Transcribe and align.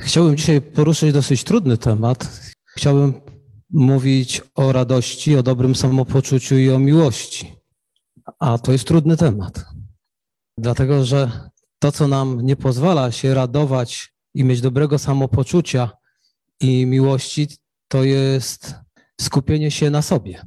Chciałbym 0.00 0.36
dzisiaj 0.36 0.60
poruszyć 0.60 1.12
dosyć 1.12 1.44
trudny 1.44 1.78
temat. 1.78 2.40
Chciałbym 2.76 3.20
mówić 3.70 4.42
o 4.54 4.72
radości, 4.72 5.36
o 5.36 5.42
dobrym 5.42 5.74
samopoczuciu 5.74 6.58
i 6.58 6.70
o 6.70 6.78
miłości. 6.78 7.56
A 8.38 8.58
to 8.58 8.72
jest 8.72 8.84
trudny 8.84 9.16
temat. 9.16 9.64
Dlatego, 10.58 11.04
że 11.04 11.50
to, 11.78 11.92
co 11.92 12.08
nam 12.08 12.40
nie 12.40 12.56
pozwala 12.56 13.12
się 13.12 13.34
radować 13.34 14.12
i 14.34 14.44
mieć 14.44 14.60
dobrego 14.60 14.98
samopoczucia 14.98 15.90
i 16.60 16.86
miłości, 16.86 17.48
to 17.88 18.04
jest 18.04 18.74
skupienie 19.20 19.70
się 19.70 19.90
na 19.90 20.02
sobie. 20.02 20.42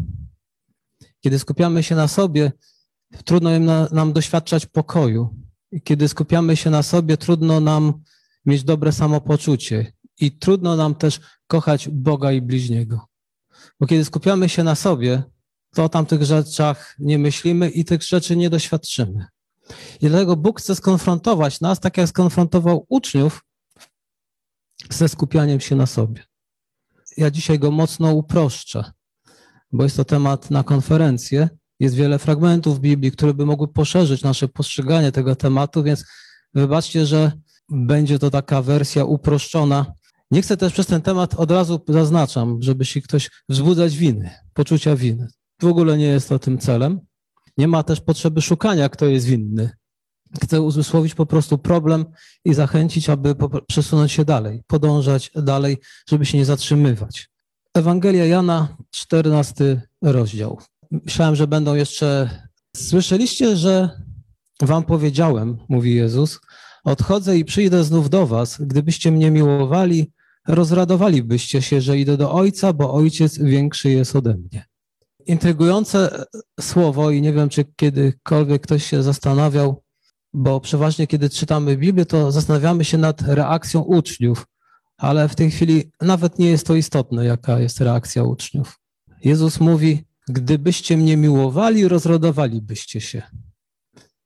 Kiedy 1.19 1.39
skupiamy 1.39 1.83
się 1.83 1.95
na 1.95 2.07
sobie, 2.07 2.51
trudno 3.25 3.49
nam 3.91 4.13
doświadczać 4.13 4.65
pokoju. 4.65 5.35
Kiedy 5.83 6.07
skupiamy 6.07 6.55
się 6.55 6.69
na 6.69 6.83
sobie, 6.83 7.17
trudno 7.17 7.59
nam 7.59 8.03
mieć 8.45 8.63
dobre 8.63 8.91
samopoczucie 8.91 9.93
i 10.19 10.37
trudno 10.37 10.75
nam 10.75 10.95
też 10.95 11.19
kochać 11.47 11.89
Boga 11.89 12.31
i 12.31 12.41
bliźniego. 12.41 13.07
Bo 13.79 13.87
kiedy 13.87 14.05
skupiamy 14.05 14.49
się 14.49 14.63
na 14.63 14.75
sobie, 14.75 15.23
to 15.75 15.83
o 15.83 15.89
tamtych 15.89 16.23
rzeczach 16.23 16.95
nie 16.99 17.19
myślimy 17.19 17.69
i 17.69 17.85
tych 17.85 18.03
rzeczy 18.03 18.35
nie 18.35 18.49
doświadczymy. 18.49 19.25
I 20.01 20.07
dlatego 20.07 20.35
Bóg 20.35 20.59
chce 20.59 20.75
skonfrontować 20.75 21.61
nas, 21.61 21.79
tak 21.79 21.97
jak 21.97 22.09
skonfrontował 22.09 22.85
uczniów, 22.89 23.45
ze 24.89 25.09
skupianiem 25.09 25.59
się 25.59 25.75
na 25.75 25.85
sobie. 25.85 26.23
Ja 27.17 27.31
dzisiaj 27.31 27.59
go 27.59 27.71
mocno 27.71 28.13
uproszczę, 28.13 28.91
bo 29.71 29.83
jest 29.83 29.97
to 29.97 30.05
temat 30.05 30.51
na 30.51 30.63
konferencję. 30.63 31.49
Jest 31.79 31.95
wiele 31.95 32.19
fragmentów 32.19 32.79
Biblii, 32.79 33.11
które 33.11 33.33
by 33.33 33.45
mogły 33.45 33.67
poszerzyć 33.67 34.23
nasze 34.23 34.47
postrzeganie 34.47 35.11
tego 35.11 35.35
tematu, 35.35 35.83
więc 35.83 36.05
wybaczcie, 36.53 37.05
że 37.05 37.31
będzie 37.69 38.19
to 38.19 38.29
taka 38.29 38.61
wersja 38.61 39.05
uproszczona. 39.05 39.93
Nie 40.31 40.41
chcę 40.41 40.57
też 40.57 40.73
przez 40.73 40.87
ten 40.87 41.01
temat 41.01 41.33
od 41.33 41.51
razu 41.51 41.81
zaznaczam, 41.87 42.57
żeby 42.61 42.85
się 42.85 43.01
ktoś 43.01 43.29
wzbudzać 43.49 43.97
winy, 43.97 44.29
poczucia 44.53 44.95
winy. 44.95 45.27
W 45.61 45.65
ogóle 45.65 45.97
nie 45.97 46.05
jest 46.05 46.29
to 46.29 46.39
tym 46.39 46.57
celem. 46.57 46.99
Nie 47.57 47.67
ma 47.67 47.83
też 47.83 48.01
potrzeby 48.01 48.41
szukania, 48.41 48.89
kto 48.89 49.05
jest 49.05 49.25
winny. 49.25 49.69
Chcę 50.43 50.61
uzmysłowić 50.61 51.15
po 51.15 51.25
prostu 51.25 51.57
problem 51.57 52.05
i 52.45 52.53
zachęcić, 52.53 53.09
aby 53.09 53.35
przesunąć 53.67 54.11
się 54.11 54.25
dalej, 54.25 54.63
podążać 54.67 55.31
dalej, 55.35 55.77
żeby 56.09 56.25
się 56.25 56.37
nie 56.37 56.45
zatrzymywać. 56.45 57.29
Ewangelia 57.73 58.25
Jana, 58.25 58.77
14 58.91 59.81
rozdział. 60.01 60.59
Myślałem, 60.91 61.35
że 61.35 61.47
będą 61.47 61.75
jeszcze. 61.75 62.29
Słyszeliście, 62.75 63.55
że 63.57 63.89
Wam 64.61 64.83
powiedziałem, 64.83 65.57
mówi 65.69 65.95
Jezus, 65.95 66.39
Odchodzę 66.83 67.37
i 67.37 67.45
przyjdę 67.45 67.83
znów 67.83 68.09
do 68.09 68.27
was. 68.27 68.57
Gdybyście 68.59 69.11
mnie 69.11 69.31
miłowali, 69.31 70.11
rozradowalibyście 70.47 71.61
się, 71.61 71.81
że 71.81 71.97
idę 71.97 72.17
do 72.17 72.31
Ojca, 72.31 72.73
bo 72.73 72.93
Ojciec 72.93 73.37
większy 73.37 73.89
jest 73.89 74.15
ode 74.15 74.37
mnie. 74.37 74.65
Intrygujące 75.25 76.25
słowo 76.61 77.11
i 77.11 77.21
nie 77.21 77.33
wiem, 77.33 77.49
czy 77.49 77.65
kiedykolwiek 77.75 78.61
ktoś 78.61 78.85
się 78.85 79.03
zastanawiał, 79.03 79.83
bo 80.33 80.59
przeważnie 80.59 81.07
kiedy 81.07 81.29
czytamy 81.29 81.77
Biblię, 81.77 82.05
to 82.05 82.31
zastanawiamy 82.31 82.85
się 82.85 82.97
nad 82.97 83.21
reakcją 83.21 83.81
uczniów, 83.81 84.45
ale 84.97 85.29
w 85.29 85.35
tej 85.35 85.51
chwili 85.51 85.91
nawet 86.01 86.39
nie 86.39 86.49
jest 86.49 86.67
to 86.67 86.75
istotne, 86.75 87.25
jaka 87.25 87.59
jest 87.59 87.81
reakcja 87.81 88.23
uczniów. 88.23 88.79
Jezus 89.23 89.59
mówi, 89.59 90.03
gdybyście 90.27 90.97
mnie 90.97 91.17
miłowali, 91.17 91.87
rozradowalibyście 91.87 93.01
się. 93.01 93.21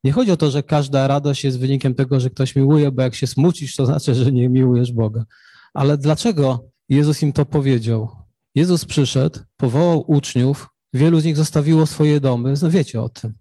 Nie 0.03 0.11
chodzi 0.11 0.31
o 0.31 0.37
to, 0.37 0.51
że 0.51 0.63
każda 0.63 1.07
radość 1.07 1.43
jest 1.43 1.59
wynikiem 1.59 1.95
tego, 1.95 2.19
że 2.19 2.29
ktoś 2.29 2.55
miłuje, 2.55 2.91
bo 2.91 3.01
jak 3.01 3.15
się 3.15 3.27
smucisz, 3.27 3.75
to 3.75 3.85
znaczy, 3.85 4.15
że 4.15 4.31
nie 4.31 4.49
miłujesz 4.49 4.91
Boga. 4.91 5.25
Ale 5.73 5.97
dlaczego 5.97 6.69
Jezus 6.89 7.23
im 7.23 7.33
to 7.33 7.45
powiedział? 7.45 8.09
Jezus 8.55 8.85
przyszedł, 8.85 9.39
powołał 9.57 10.03
uczniów, 10.07 10.67
wielu 10.93 11.19
z 11.19 11.25
nich 11.25 11.37
zostawiło 11.37 11.85
swoje 11.85 12.19
domy, 12.19 12.53
no 12.61 12.69
wiecie 12.69 13.01
o 13.01 13.09
tym, 13.09 13.33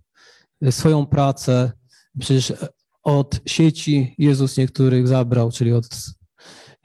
swoją 0.70 1.06
pracę. 1.06 1.72
Przecież 2.18 2.52
od 3.02 3.40
sieci 3.46 4.14
Jezus 4.18 4.56
niektórych 4.56 5.08
zabrał, 5.08 5.52
czyli 5.52 5.72
od. 5.72 5.88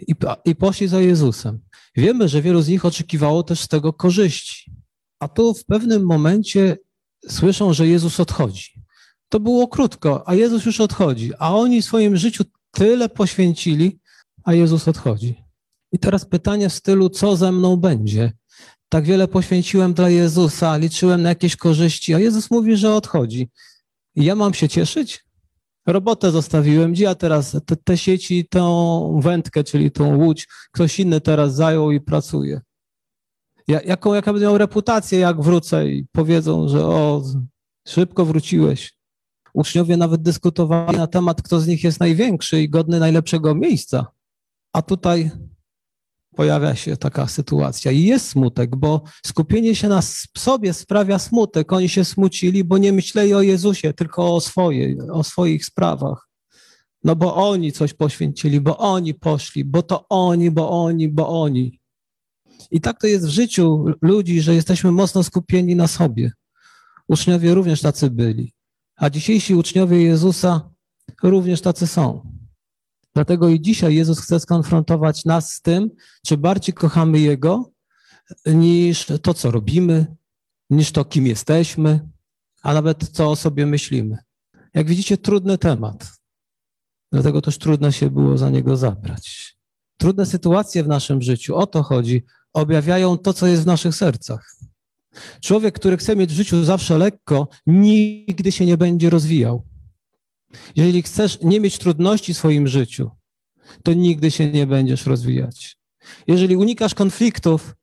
I, 0.08 0.16
i 0.46 0.56
poszli 0.56 0.88
za 0.88 1.02
Jezusem. 1.02 1.60
Wiemy, 1.96 2.28
że 2.30 2.42
wielu 2.42 2.62
z 2.62 2.68
nich 2.68 2.86
oczekiwało 2.86 3.44
też 3.44 3.60
z 3.60 3.68
tego 3.68 3.94
korzyści. 3.94 4.72
A 5.20 5.28
tu 5.28 5.54
w 5.54 5.66
pewnym 5.66 6.06
momencie 6.06 6.78
słyszą, 7.28 7.74
że 7.74 7.88
Jezus 7.88 8.20
odchodzi. 8.20 8.81
To 9.32 9.40
było 9.40 9.68
krótko, 9.68 10.24
a 10.30 10.36
Jezus 10.36 10.66
już 10.66 10.82
odchodzi, 10.82 11.32
a 11.40 11.56
oni 11.56 11.82
w 11.82 11.86
swoim 11.86 12.18
życiu 12.18 12.44
tyle 12.72 13.10
poświęcili, 13.10 14.00
a 14.44 14.54
Jezus 14.54 14.88
odchodzi. 14.88 15.44
I 15.92 16.00
teraz 16.00 16.26
pytanie 16.26 16.70
w 16.70 16.74
stylu, 16.74 17.10
co 17.10 17.36
ze 17.36 17.52
mną 17.52 17.78
będzie? 17.78 18.34
Tak 18.90 19.06
wiele 19.06 19.28
poświęciłem 19.28 19.94
dla 19.94 20.10
Jezusa, 20.10 20.78
liczyłem 20.78 21.22
na 21.22 21.30
jakieś 21.30 21.56
korzyści, 21.56 22.14
a 22.14 22.20
Jezus 22.20 22.52
mówi, 22.52 22.78
że 22.78 22.96
odchodzi. 22.96 23.50
I 24.16 24.26
ja 24.26 24.36
mam 24.36 24.54
się 24.54 24.70
cieszyć? 24.70 25.26
Robotę 25.88 26.32
zostawiłem, 26.32 26.92
gdzie 26.92 27.04
ja 27.04 27.16
teraz 27.16 27.58
te, 27.66 27.76
te 27.76 27.98
sieci, 27.98 28.48
tą 28.50 29.20
wędkę, 29.24 29.64
czyli 29.64 29.92
tą 29.92 30.18
łódź, 30.18 30.48
ktoś 30.72 31.00
inny 31.00 31.22
teraz 31.22 31.56
zajął 31.56 31.92
i 31.92 32.02
pracuje. 32.02 32.62
Ja, 33.68 33.82
jaką, 33.82 34.14
jaka 34.14 34.34
będę 34.34 34.48
miał 34.48 34.58
reputację, 34.58 35.20
jak 35.20 35.42
wrócę 35.42 35.88
i 35.88 36.06
powiedzą, 36.12 36.68
że 36.68 36.86
o, 36.86 37.24
szybko 37.88 38.26
wróciłeś. 38.26 39.01
Uczniowie 39.54 39.98
nawet 39.98 40.22
dyskutowali 40.22 40.98
na 40.98 41.08
temat, 41.08 41.42
kto 41.42 41.60
z 41.60 41.68
nich 41.68 41.84
jest 41.84 42.00
największy 42.00 42.62
i 42.62 42.70
godny 42.70 43.00
najlepszego 43.00 43.56
miejsca. 43.56 44.06
A 44.74 44.82
tutaj 44.82 45.32
pojawia 46.36 46.76
się 46.76 46.98
taka 46.98 47.28
sytuacja 47.28 47.92
i 47.92 48.04
jest 48.04 48.30
smutek, 48.30 48.76
bo 48.76 49.02
skupienie 49.26 49.76
się 49.76 49.88
na 49.88 50.02
sobie 50.38 50.74
sprawia 50.74 51.20
smutek. 51.20 51.74
Oni 51.74 51.90
się 51.90 52.06
smucili, 52.06 52.64
bo 52.64 52.78
nie 52.78 52.94
myśleli 52.94 53.34
o 53.34 53.42
Jezusie, 53.42 53.94
tylko 53.94 54.36
o 54.36 54.42
swojej, 54.42 55.00
o 55.02 55.24
swoich 55.24 55.66
sprawach. 55.66 56.30
No 57.04 57.16
bo 57.16 57.36
oni 57.36 57.72
coś 57.72 57.94
poświęcili, 57.94 58.62
bo 58.62 58.78
oni 58.78 59.14
poszli, 59.14 59.66
bo 59.66 59.84
to 59.84 60.06
oni, 60.10 60.52
bo 60.52 60.84
oni, 60.84 61.10
bo 61.10 61.42
oni. 61.42 61.80
I 62.72 62.82
tak 62.82 63.02
to 63.02 63.08
jest 63.08 63.26
w 63.26 63.30
życiu 63.30 63.86
ludzi, 64.02 64.42
że 64.42 64.56
jesteśmy 64.56 64.92
mocno 64.92 65.24
skupieni 65.24 65.76
na 65.76 65.88
sobie. 65.88 66.32
Uczniowie 67.08 67.54
również 67.54 67.82
tacy 67.82 68.10
byli. 68.10 68.54
A 69.02 69.10
dzisiejsi 69.10 69.56
uczniowie 69.56 70.02
Jezusa 70.02 70.70
również 71.24 71.62
tacy 71.62 71.88
są. 71.88 72.32
Dlatego 73.14 73.50
i 73.50 73.62
dzisiaj 73.62 73.96
Jezus 73.96 74.20
chce 74.20 74.40
skonfrontować 74.40 75.26
nas 75.26 75.54
z 75.54 75.62
tym, 75.62 75.90
czy 76.26 76.38
bardziej 76.38 76.74
kochamy 76.74 77.20
Jego, 77.20 77.72
niż 78.46 79.06
to, 79.22 79.34
co 79.34 79.52
robimy, 79.52 80.16
niż 80.70 80.92
to, 80.92 81.06
kim 81.06 81.28
jesteśmy, 81.28 82.10
a 82.64 82.74
nawet 82.74 83.10
co 83.10 83.32
o 83.32 83.36
sobie 83.36 83.66
myślimy. 83.66 84.18
Jak 84.74 84.88
widzicie, 84.88 85.18
trudny 85.18 85.58
temat. 85.58 86.08
Dlatego 87.12 87.42
też 87.42 87.58
trudno 87.58 87.92
się 87.92 88.10
było 88.10 88.38
za 88.38 88.50
niego 88.50 88.78
zabrać. 88.78 89.58
Trudne 89.98 90.26
sytuacje 90.26 90.84
w 90.84 90.88
naszym 90.88 91.22
życiu, 91.22 91.56
o 91.56 91.68
to 91.68 91.84
chodzi, 91.84 92.26
objawiają 92.54 93.18
to, 93.18 93.34
co 93.34 93.48
jest 93.48 93.64
w 93.64 93.68
naszych 93.68 93.96
sercach. 93.96 94.56
Człowiek, 95.42 95.76
który 95.76 95.98
chce 95.98 96.16
mieć 96.16 96.30
w 96.32 96.36
życiu 96.36 96.64
zawsze 96.64 96.98
lekko, 96.98 97.48
nigdy 97.66 98.52
się 98.52 98.66
nie 98.66 98.78
będzie 98.78 99.10
rozwijał. 99.10 99.68
Jeżeli 100.76 101.02
chcesz 101.02 101.42
nie 101.42 101.60
mieć 101.60 101.78
trudności 101.78 102.34
w 102.34 102.38
swoim 102.38 102.68
życiu, 102.68 103.12
to 103.84 103.94
nigdy 103.94 104.32
się 104.32 104.52
nie 104.52 104.68
będziesz 104.68 105.06
rozwijać. 105.06 105.78
Jeżeli 106.28 106.56
unikasz 106.56 106.94
konfliktów, 106.94 107.76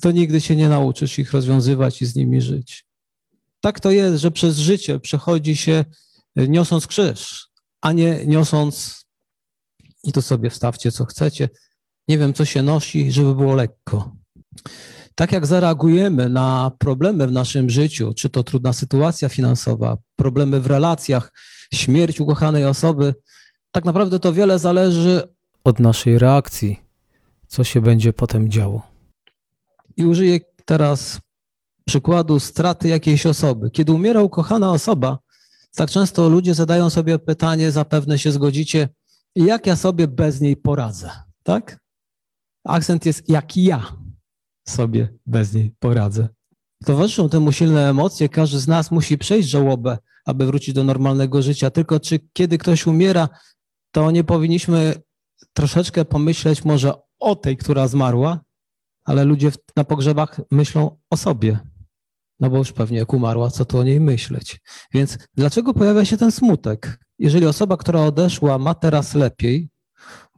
to 0.00 0.10
nigdy 0.10 0.40
się 0.40 0.56
nie 0.56 0.68
nauczysz 0.68 1.18
ich 1.18 1.32
rozwiązywać 1.32 2.02
i 2.02 2.06
z 2.06 2.16
nimi 2.16 2.40
żyć. 2.40 2.84
Tak 3.60 3.80
to 3.80 3.90
jest, 3.90 4.22
że 4.22 4.30
przez 4.30 4.58
życie 4.58 5.00
przechodzi 5.00 5.56
się 5.56 5.84
niosąc 6.36 6.86
krzyż, 6.86 7.48
a 7.80 7.92
nie 7.92 8.26
niosąc, 8.26 9.04
i 10.04 10.12
tu 10.12 10.22
sobie 10.22 10.50
wstawcie 10.50 10.92
co 10.92 11.04
chcecie, 11.04 11.48
nie 12.08 12.18
wiem 12.18 12.34
co 12.34 12.44
się 12.44 12.62
nosi, 12.62 13.12
żeby 13.12 13.34
było 13.34 13.54
lekko 13.54 14.16
tak 15.14 15.32
jak 15.32 15.46
zareagujemy 15.46 16.28
na 16.28 16.72
problemy 16.78 17.26
w 17.26 17.32
naszym 17.32 17.70
życiu, 17.70 18.12
czy 18.16 18.30
to 18.30 18.42
trudna 18.42 18.72
sytuacja 18.72 19.28
finansowa, 19.28 19.96
problemy 20.16 20.60
w 20.60 20.66
relacjach, 20.66 21.32
śmierć 21.74 22.20
ukochanej 22.20 22.64
osoby, 22.64 23.14
tak 23.72 23.84
naprawdę 23.84 24.18
to 24.18 24.32
wiele 24.32 24.58
zależy 24.58 25.22
od 25.64 25.80
naszej 25.80 26.18
reakcji, 26.18 26.80
co 27.46 27.64
się 27.64 27.80
będzie 27.80 28.12
potem 28.12 28.50
działo. 28.50 28.82
I 29.96 30.04
użyję 30.04 30.40
teraz 30.64 31.20
przykładu 31.84 32.40
straty 32.40 32.88
jakiejś 32.88 33.26
osoby. 33.26 33.70
Kiedy 33.70 33.92
umiera 33.92 34.22
ukochana 34.22 34.70
osoba, 34.70 35.18
tak 35.74 35.90
często 35.90 36.28
ludzie 36.28 36.54
zadają 36.54 36.90
sobie 36.90 37.18
pytanie, 37.18 37.70
zapewne 37.70 38.18
się 38.18 38.32
zgodzicie, 38.32 38.88
jak 39.36 39.66
ja 39.66 39.76
sobie 39.76 40.08
bez 40.08 40.40
niej 40.40 40.56
poradzę, 40.56 41.10
tak? 41.42 41.78
Akcent 42.64 43.06
jest 43.06 43.28
jak 43.28 43.56
ja 43.56 44.03
sobie 44.64 45.14
bez 45.26 45.54
niej 45.54 45.74
poradzę. 45.78 46.28
Towarzyszą 46.84 47.28
temu 47.28 47.52
silne 47.52 47.90
emocje. 47.90 48.28
Każdy 48.28 48.58
z 48.58 48.68
nas 48.68 48.90
musi 48.90 49.18
przejść 49.18 49.48
żałobę, 49.48 49.98
aby 50.24 50.46
wrócić 50.46 50.74
do 50.74 50.84
normalnego 50.84 51.42
życia. 51.42 51.70
Tylko 51.70 52.00
czy 52.00 52.20
kiedy 52.32 52.58
ktoś 52.58 52.86
umiera, 52.86 53.28
to 53.90 54.10
nie 54.10 54.24
powinniśmy 54.24 54.94
troszeczkę 55.52 56.04
pomyśleć 56.04 56.64
może 56.64 56.94
o 57.18 57.36
tej, 57.36 57.56
która 57.56 57.88
zmarła, 57.88 58.40
ale 59.04 59.24
ludzie 59.24 59.52
na 59.76 59.84
pogrzebach 59.84 60.40
myślą 60.50 60.96
o 61.10 61.16
sobie. 61.16 61.58
No 62.40 62.50
bo 62.50 62.56
już 62.56 62.72
pewnie 62.72 62.98
jak 62.98 63.14
umarła, 63.14 63.50
co 63.50 63.64
tu 63.64 63.78
o 63.78 63.84
niej 63.84 64.00
myśleć. 64.00 64.60
Więc 64.94 65.18
dlaczego 65.34 65.74
pojawia 65.74 66.04
się 66.04 66.16
ten 66.16 66.32
smutek? 66.32 67.00
Jeżeli 67.18 67.46
osoba, 67.46 67.76
która 67.76 68.00
odeszła, 68.00 68.58
ma 68.58 68.74
teraz 68.74 69.14
lepiej, 69.14 69.68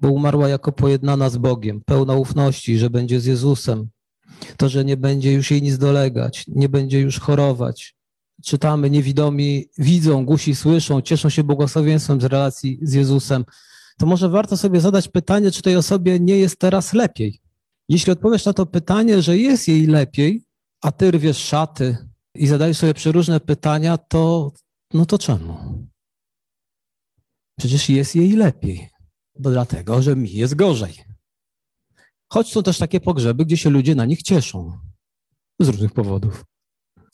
bo 0.01 0.11
umarła 0.11 0.49
jako 0.49 0.73
pojednana 0.73 1.31
z 1.31 1.37
Bogiem, 1.37 1.81
pełna 1.87 2.15
ufności, 2.15 2.79
że 2.79 2.91
będzie 2.91 3.21
z 3.21 3.25
Jezusem, 3.25 3.89
to, 4.57 4.69
że 4.69 4.85
nie 4.85 4.97
będzie 4.97 5.33
już 5.33 5.51
jej 5.51 5.63
nic 5.63 5.79
dolegać, 5.79 6.45
nie 6.49 6.69
będzie 6.69 7.01
już 7.01 7.21
chorować. 7.21 7.97
Czytamy, 8.45 8.91
niewidomi 8.91 9.65
widzą, 9.79 10.25
gusi 10.25 10.55
słyszą, 10.55 11.01
cieszą 11.01 11.29
się 11.29 11.45
błogosławieństwem 11.45 12.21
z 12.21 12.25
relacji 12.25 12.79
z 12.83 12.93
Jezusem. 12.93 13.45
To 13.99 14.07
może 14.07 14.29
warto 14.29 14.57
sobie 14.57 14.81
zadać 14.81 15.09
pytanie, 15.09 15.51
czy 15.51 15.63
tej 15.63 15.77
osobie 15.77 16.21
nie 16.21 16.39
jest 16.39 16.59
teraz 16.59 16.93
lepiej. 16.93 17.41
Jeśli 17.89 18.13
odpowiesz 18.13 18.45
na 18.45 18.53
to 18.53 18.67
pytanie, 18.67 19.23
że 19.23 19.39
jest 19.39 19.69
jej 19.69 19.87
lepiej, 19.87 20.45
a 20.83 20.93
ty 20.93 21.11
rwiesz 21.11 21.39
szaty 21.39 21.97
i 22.35 22.47
zadajesz 22.47 22.77
sobie 22.77 22.95
przeróżne 22.95 23.41
pytania, 23.41 23.99
to 23.99 24.53
no 24.95 25.07
to 25.07 25.19
czemu? 25.19 25.87
Przecież 27.59 27.89
jest 27.89 28.17
jej 28.17 28.33
lepiej, 28.33 28.89
bo 29.39 29.51
dlatego, 29.51 30.03
że 30.03 30.17
mi 30.17 30.33
jest 30.33 30.55
gorzej. 30.55 31.06
Choć 32.37 32.53
są 32.53 32.63
też 32.63 32.79
takie 32.79 33.01
pogrzeby, 33.01 33.45
gdzie 33.45 33.57
się 33.57 33.71
ludzie 33.71 33.95
na 33.95 34.05
nich 34.05 34.23
cieszą 34.23 34.79
z 35.61 35.69
różnych 35.69 35.93
powodów. 35.93 36.45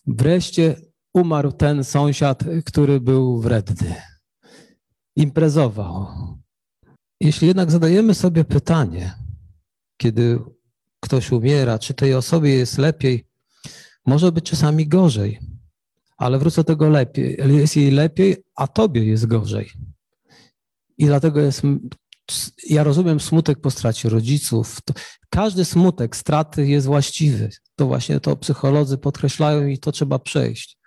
Wreszcie 0.06 0.76
umarł 1.14 1.52
ten 1.52 1.84
sąsiad, 1.84 2.44
który 2.64 3.00
był 3.00 3.40
wredny. 3.40 3.94
Imprezował. 5.16 6.06
Jeśli 7.20 7.48
jednak 7.48 7.70
zadajemy 7.70 8.14
sobie 8.14 8.44
pytanie, 8.44 9.14
kiedy 9.96 10.38
ktoś 11.00 11.32
umiera, 11.32 11.78
czy 11.78 11.94
tej 11.94 12.14
osobie 12.14 12.54
jest 12.54 12.78
lepiej, 12.78 13.26
może 14.06 14.32
być 14.32 14.44
czasami 14.44 14.88
gorzej, 14.88 15.40
ale 16.16 16.38
wrócę 16.38 16.56
do 16.56 16.64
tego 16.64 16.88
lepiej. 16.88 17.38
Jest 17.46 17.76
jej 17.76 17.90
lepiej, 17.90 18.36
a 18.56 18.66
tobie 18.66 19.04
jest 19.04 19.26
gorzej. 19.26 19.70
I 20.98 21.06
dlatego 21.06 21.40
jest. 21.40 21.62
Ja 22.68 22.84
rozumiem 22.84 23.20
smutek 23.20 23.60
po 23.60 23.70
stracie 23.70 24.08
rodziców. 24.08 24.78
Każdy 25.30 25.64
smutek 25.64 26.16
straty 26.16 26.66
jest 26.66 26.86
właściwy. 26.86 27.50
To 27.76 27.86
właśnie 27.86 28.20
to 28.20 28.36
psycholodzy 28.36 28.98
podkreślają 28.98 29.66
i 29.66 29.78
to 29.78 29.92
trzeba 29.92 30.18
przejść. 30.18 30.78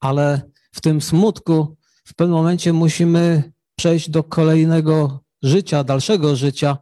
Ale 0.00 0.42
w 0.72 0.80
tym 0.80 1.00
smutku 1.00 1.76
w 2.04 2.14
pewnym 2.14 2.36
momencie 2.36 2.72
musimy 2.72 3.52
przejść 3.76 4.10
do 4.10 4.22
kolejnego 4.22 5.24
życia, 5.42 5.84
dalszego 5.84 6.36
życia, 6.36 6.78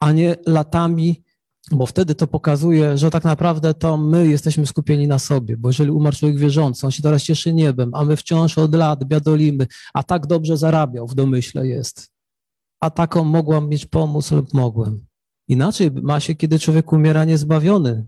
a 0.00 0.12
nie 0.12 0.36
latami 0.46 1.22
bo 1.70 1.86
wtedy 1.86 2.14
to 2.14 2.26
pokazuje, 2.26 2.98
że 2.98 3.10
tak 3.10 3.24
naprawdę 3.24 3.74
to 3.74 3.96
my 3.96 4.28
jesteśmy 4.28 4.66
skupieni 4.66 5.08
na 5.08 5.18
sobie, 5.18 5.56
bo 5.56 5.68
jeżeli 5.68 5.90
umarł 5.90 6.16
człowiek 6.16 6.38
wierzący, 6.38 6.86
on 6.86 6.92
się 6.92 7.02
teraz 7.02 7.22
cieszy 7.22 7.52
niebem, 7.52 7.94
a 7.94 8.04
my 8.04 8.16
wciąż 8.16 8.58
od 8.58 8.74
lat 8.74 9.04
biadolimy, 9.04 9.66
a 9.94 10.02
tak 10.02 10.26
dobrze 10.26 10.56
zarabiał, 10.56 11.06
w 11.06 11.14
domyśle 11.14 11.66
jest. 11.66 12.11
A 12.82 12.90
taką 12.90 13.24
mogłam 13.24 13.68
mieć 13.68 13.86
pomóc 13.86 14.30
lub 14.30 14.54
mogłem. 14.54 15.06
Inaczej 15.48 15.90
ma 15.90 16.20
się, 16.20 16.34
kiedy 16.34 16.58
człowiek 16.58 16.92
umiera 16.92 17.24
niezbawiony 17.24 18.06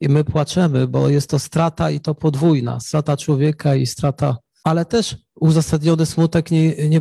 i 0.00 0.08
my 0.08 0.24
płaczemy, 0.24 0.88
bo 0.88 1.08
jest 1.08 1.30
to 1.30 1.38
strata 1.38 1.90
i 1.90 2.00
to 2.00 2.14
podwójna, 2.14 2.80
strata 2.80 3.16
człowieka 3.16 3.74
i 3.74 3.86
strata, 3.86 4.38
ale 4.64 4.84
też 4.84 5.16
uzasadniony 5.34 6.06
smutek 6.06 6.50
nie, 6.50 6.88
nie 6.88 7.00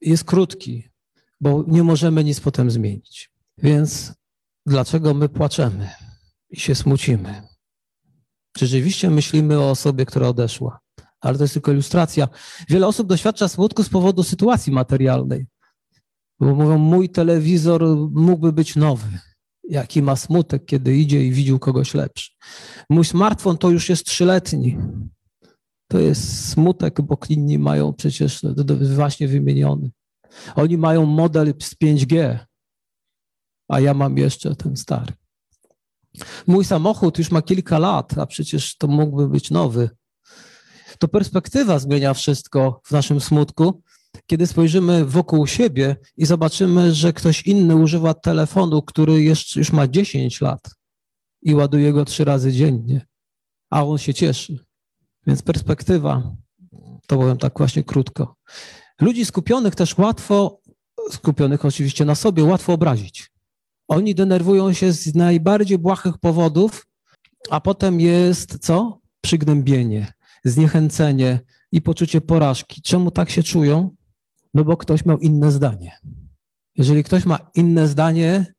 jest 0.00 0.24
krótki, 0.24 0.88
bo 1.40 1.64
nie 1.66 1.82
możemy 1.82 2.24
nic 2.24 2.40
potem 2.40 2.70
zmienić. 2.70 3.30
Więc 3.58 4.14
dlaczego 4.66 5.14
my 5.14 5.28
płaczemy 5.28 5.90
i 6.50 6.60
się 6.60 6.74
smucimy. 6.74 7.42
Rzeczywiście 8.58 9.10
myślimy 9.10 9.58
o 9.58 9.70
osobie, 9.70 10.06
która 10.06 10.28
odeszła, 10.28 10.80
ale 11.20 11.38
to 11.38 11.44
jest 11.44 11.54
tylko 11.54 11.72
ilustracja. 11.72 12.28
Wiele 12.68 12.86
osób 12.86 13.06
doświadcza 13.06 13.48
smutku 13.48 13.82
z 13.82 13.88
powodu 13.88 14.22
sytuacji 14.22 14.72
materialnej. 14.72 15.46
Bo 16.40 16.54
mówią, 16.54 16.78
mój 16.78 17.08
telewizor 17.08 17.84
mógłby 18.10 18.52
być 18.52 18.76
nowy. 18.76 19.18
Jaki 19.68 20.02
ma 20.02 20.16
smutek, 20.16 20.64
kiedy 20.64 20.96
idzie 20.96 21.24
i 21.24 21.32
widział 21.32 21.58
kogoś 21.58 21.94
lepszy. 21.94 22.32
Mój 22.90 23.04
smartfon 23.04 23.58
to 23.58 23.70
już 23.70 23.88
jest 23.88 24.04
trzyletni. 24.04 24.78
To 25.88 25.98
jest 25.98 26.48
smutek, 26.48 27.02
bo 27.02 27.18
inni 27.28 27.58
mają 27.58 27.92
przecież 27.92 28.40
właśnie 28.94 29.28
wymieniony. 29.28 29.90
Oni 30.54 30.78
mają 30.78 31.06
model 31.06 31.54
z 31.62 31.74
5G, 31.74 32.38
a 33.68 33.80
ja 33.80 33.94
mam 33.94 34.18
jeszcze 34.18 34.56
ten 34.56 34.76
stary. 34.76 35.12
Mój 36.46 36.64
samochód 36.64 37.18
już 37.18 37.30
ma 37.30 37.42
kilka 37.42 37.78
lat, 37.78 38.18
a 38.18 38.26
przecież 38.26 38.76
to 38.76 38.86
mógłby 38.86 39.28
być 39.28 39.50
nowy. 39.50 39.90
To 40.98 41.08
perspektywa 41.08 41.78
zmienia 41.78 42.14
wszystko 42.14 42.80
w 42.84 42.90
naszym 42.90 43.20
smutku, 43.20 43.82
kiedy 44.26 44.46
spojrzymy 44.46 45.04
wokół 45.04 45.46
siebie 45.46 45.96
i 46.16 46.26
zobaczymy, 46.26 46.94
że 46.94 47.12
ktoś 47.12 47.42
inny 47.42 47.76
używa 47.76 48.14
telefonu, 48.14 48.82
który 48.82 49.22
jeszcze 49.22 49.60
już 49.60 49.72
ma 49.72 49.88
10 49.88 50.40
lat 50.40 50.60
i 51.42 51.54
ładuje 51.54 51.92
go 51.92 52.04
trzy 52.04 52.24
razy 52.24 52.52
dziennie, 52.52 53.06
a 53.70 53.84
on 53.84 53.98
się 53.98 54.14
cieszy. 54.14 54.58
Więc 55.26 55.42
perspektywa, 55.42 56.36
to 57.06 57.16
powiem 57.16 57.38
tak 57.38 57.58
właśnie 57.58 57.84
krótko. 57.84 58.36
Ludzi 59.00 59.24
skupionych 59.24 59.74
też 59.74 59.98
łatwo, 59.98 60.60
skupionych 61.10 61.64
oczywiście 61.64 62.04
na 62.04 62.14
sobie, 62.14 62.44
łatwo 62.44 62.72
obrazić. 62.72 63.30
Oni 63.88 64.14
denerwują 64.14 64.72
się 64.72 64.92
z 64.92 65.14
najbardziej 65.14 65.78
błahych 65.78 66.18
powodów, 66.18 66.86
a 67.50 67.60
potem 67.60 68.00
jest 68.00 68.58
co? 68.58 69.00
Przygnębienie, 69.20 70.12
zniechęcenie 70.44 71.40
i 71.72 71.82
poczucie 71.82 72.20
porażki. 72.20 72.82
Czemu 72.82 73.10
tak 73.10 73.30
się 73.30 73.42
czują? 73.42 73.95
No 74.56 74.64
bo 74.64 74.76
ktoś 74.76 75.04
miał 75.04 75.18
inne 75.18 75.52
zdanie. 75.52 75.98
Jeżeli 76.76 77.04
ktoś 77.04 77.26
ma 77.26 77.38
inne 77.54 77.88
zdanie, 77.88 78.54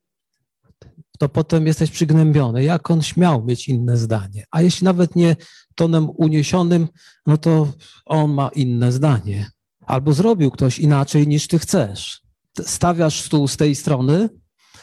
to 1.20 1.30
potem 1.30 1.68
jesteś 1.68 1.92
przygnębiony. 1.92 2.64
Jak 2.64 2.92
on 2.92 3.02
śmiał 3.02 3.46
mieć 3.46 3.68
inne 3.68 3.98
zdanie? 3.98 4.46
A 4.52 4.62
jeśli 4.62 4.86
nawet 4.86 5.16
nie 5.16 5.36
tonem 5.76 6.10
uniesionym, 6.10 6.88
no 7.28 7.38
to 7.38 7.74
on 8.06 8.34
ma 8.34 8.50
inne 8.50 8.92
zdanie. 8.92 9.50
Albo 9.86 10.14
zrobił 10.14 10.52
ktoś 10.52 10.80
inaczej 10.80 11.28
niż 11.28 11.48
ty 11.48 11.60
chcesz. 11.60 12.22
Stawiasz 12.62 13.22
stół 13.22 13.48
z 13.48 13.58
tej 13.58 13.76
strony, 13.76 14.30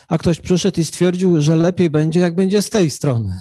a 0.09 0.19
ktoś 0.19 0.41
przyszedł 0.41 0.81
i 0.81 0.85
stwierdził, 0.85 1.41
że 1.41 1.57
lepiej 1.57 1.91
będzie, 1.91 2.21
jak 2.21 2.35
będzie 2.35 2.63
z 2.63 2.71
tej 2.71 2.91
strony. 2.91 3.41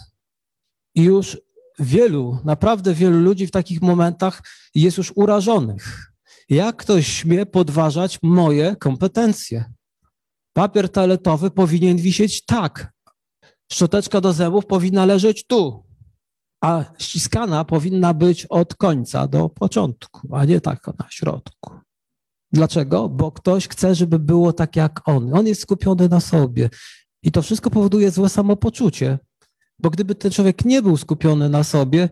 I 0.96 1.04
już 1.04 1.38
wielu, 1.80 2.38
naprawdę 2.46 2.94
wielu 2.94 3.20
ludzi 3.20 3.48
w 3.48 3.52
takich 3.52 3.82
momentach 3.82 4.42
jest 4.76 4.98
już 4.98 5.14
urażonych. 5.16 6.13
Jak 6.50 6.76
ktoś 6.76 7.08
śmie 7.08 7.46
podważać 7.46 8.20
moje 8.24 8.76
kompetencje? 8.76 9.66
Papier 10.54 10.90
toaletowy 10.90 11.52
powinien 11.52 11.98
wisieć 11.98 12.46
tak. 12.46 12.94
Szczoteczka 13.72 14.22
do 14.22 14.34
zębów 14.34 14.66
powinna 14.66 15.06
leżeć 15.06 15.48
tu, 15.48 15.84
a 16.62 16.86
ściskana 17.00 17.66
powinna 17.66 18.14
być 18.14 18.46
od 18.46 18.76
końca 18.76 19.28
do 19.28 19.50
początku, 19.50 20.36
a 20.36 20.46
nie 20.46 20.62
tak 20.62 20.88
na 21.00 21.08
środku. 21.10 21.72
Dlaczego? 22.52 23.10
Bo 23.10 23.32
ktoś 23.32 23.68
chce, 23.68 23.96
żeby 23.96 24.20
było 24.20 24.54
tak 24.54 24.76
jak 24.76 25.08
on. 25.08 25.34
On 25.34 25.48
jest 25.48 25.62
skupiony 25.62 26.10
na 26.10 26.20
sobie. 26.20 26.70
I 27.24 27.32
to 27.32 27.42
wszystko 27.42 27.70
powoduje 27.70 28.12
złe 28.12 28.30
samopoczucie. 28.30 29.20
Bo 29.80 29.90
gdyby 29.90 30.16
ten 30.16 30.32
człowiek 30.32 30.66
nie 30.66 30.82
był 30.82 30.98
skupiony 30.98 31.50
na 31.50 31.64
sobie, 31.64 32.10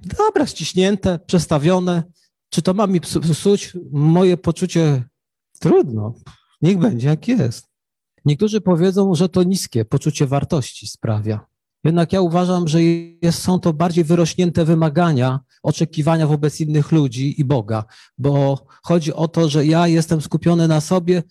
dobra, 0.00 0.46
ściśnięte, 0.46 1.18
przestawione, 1.26 2.02
czy 2.50 2.62
to 2.62 2.74
ma 2.74 2.86
mi 2.86 3.00
psuć 3.00 3.76
moje 3.92 4.36
poczucie? 4.36 5.04
Trudno. 5.60 6.14
Niech 6.62 6.78
będzie 6.78 7.08
jak 7.08 7.28
jest. 7.28 7.70
Niektórzy 8.24 8.60
powiedzą, 8.60 9.14
że 9.14 9.28
to 9.28 9.42
niskie 9.42 9.84
poczucie 9.84 10.26
wartości 10.26 10.86
sprawia. 10.86 11.46
Jednak 11.84 12.12
ja 12.12 12.20
uważam, 12.20 12.68
że 12.68 12.82
jest, 12.82 13.42
są 13.42 13.60
to 13.60 13.72
bardziej 13.72 14.04
wyrośnięte 14.04 14.64
wymagania, 14.64 15.40
oczekiwania 15.62 16.26
wobec 16.26 16.60
innych 16.60 16.92
ludzi 16.92 17.40
i 17.40 17.44
Boga, 17.44 17.84
bo 18.18 18.66
chodzi 18.82 19.12
o 19.12 19.28
to, 19.28 19.48
że 19.48 19.66
ja 19.66 19.88
jestem 19.88 20.20
skupiony 20.20 20.68
na 20.68 20.80
sobie, 20.80 21.22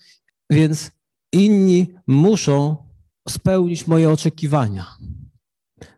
więc 0.49 0.91
inni 1.33 1.87
muszą 2.07 2.77
spełnić 3.29 3.87
moje 3.87 4.09
oczekiwania, 4.09 4.85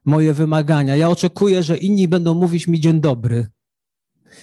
moje 0.05 0.33
wymagania. 0.33 0.95
Ja 0.95 1.09
oczekuję, 1.09 1.63
że 1.63 1.77
inni 1.77 2.07
będą 2.07 2.33
mówić 2.33 2.67
mi 2.67 2.79
dzień 2.79 3.01
dobry. 3.01 3.47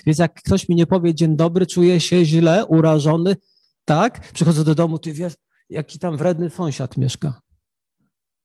Więc 0.07 0.19
jak 0.19 0.35
ktoś 0.35 0.69
mi 0.69 0.77
nie 0.77 0.87
powie 0.87 1.15
dzień 1.15 1.37
dobry, 1.37 1.67
czuję 1.67 2.01
się 2.01 2.25
źle, 2.25 2.67
urażony, 2.67 3.37
tak? 3.85 4.33
Przychodzę 4.33 4.65
do 4.65 4.75
domu, 4.75 4.99
ty 4.99 5.13
wiesz, 5.13 5.35
jaki 5.71 5.99
tam 5.99 6.17
wredny 6.17 6.51
sąsiad 6.51 6.97
mieszka 6.97 7.41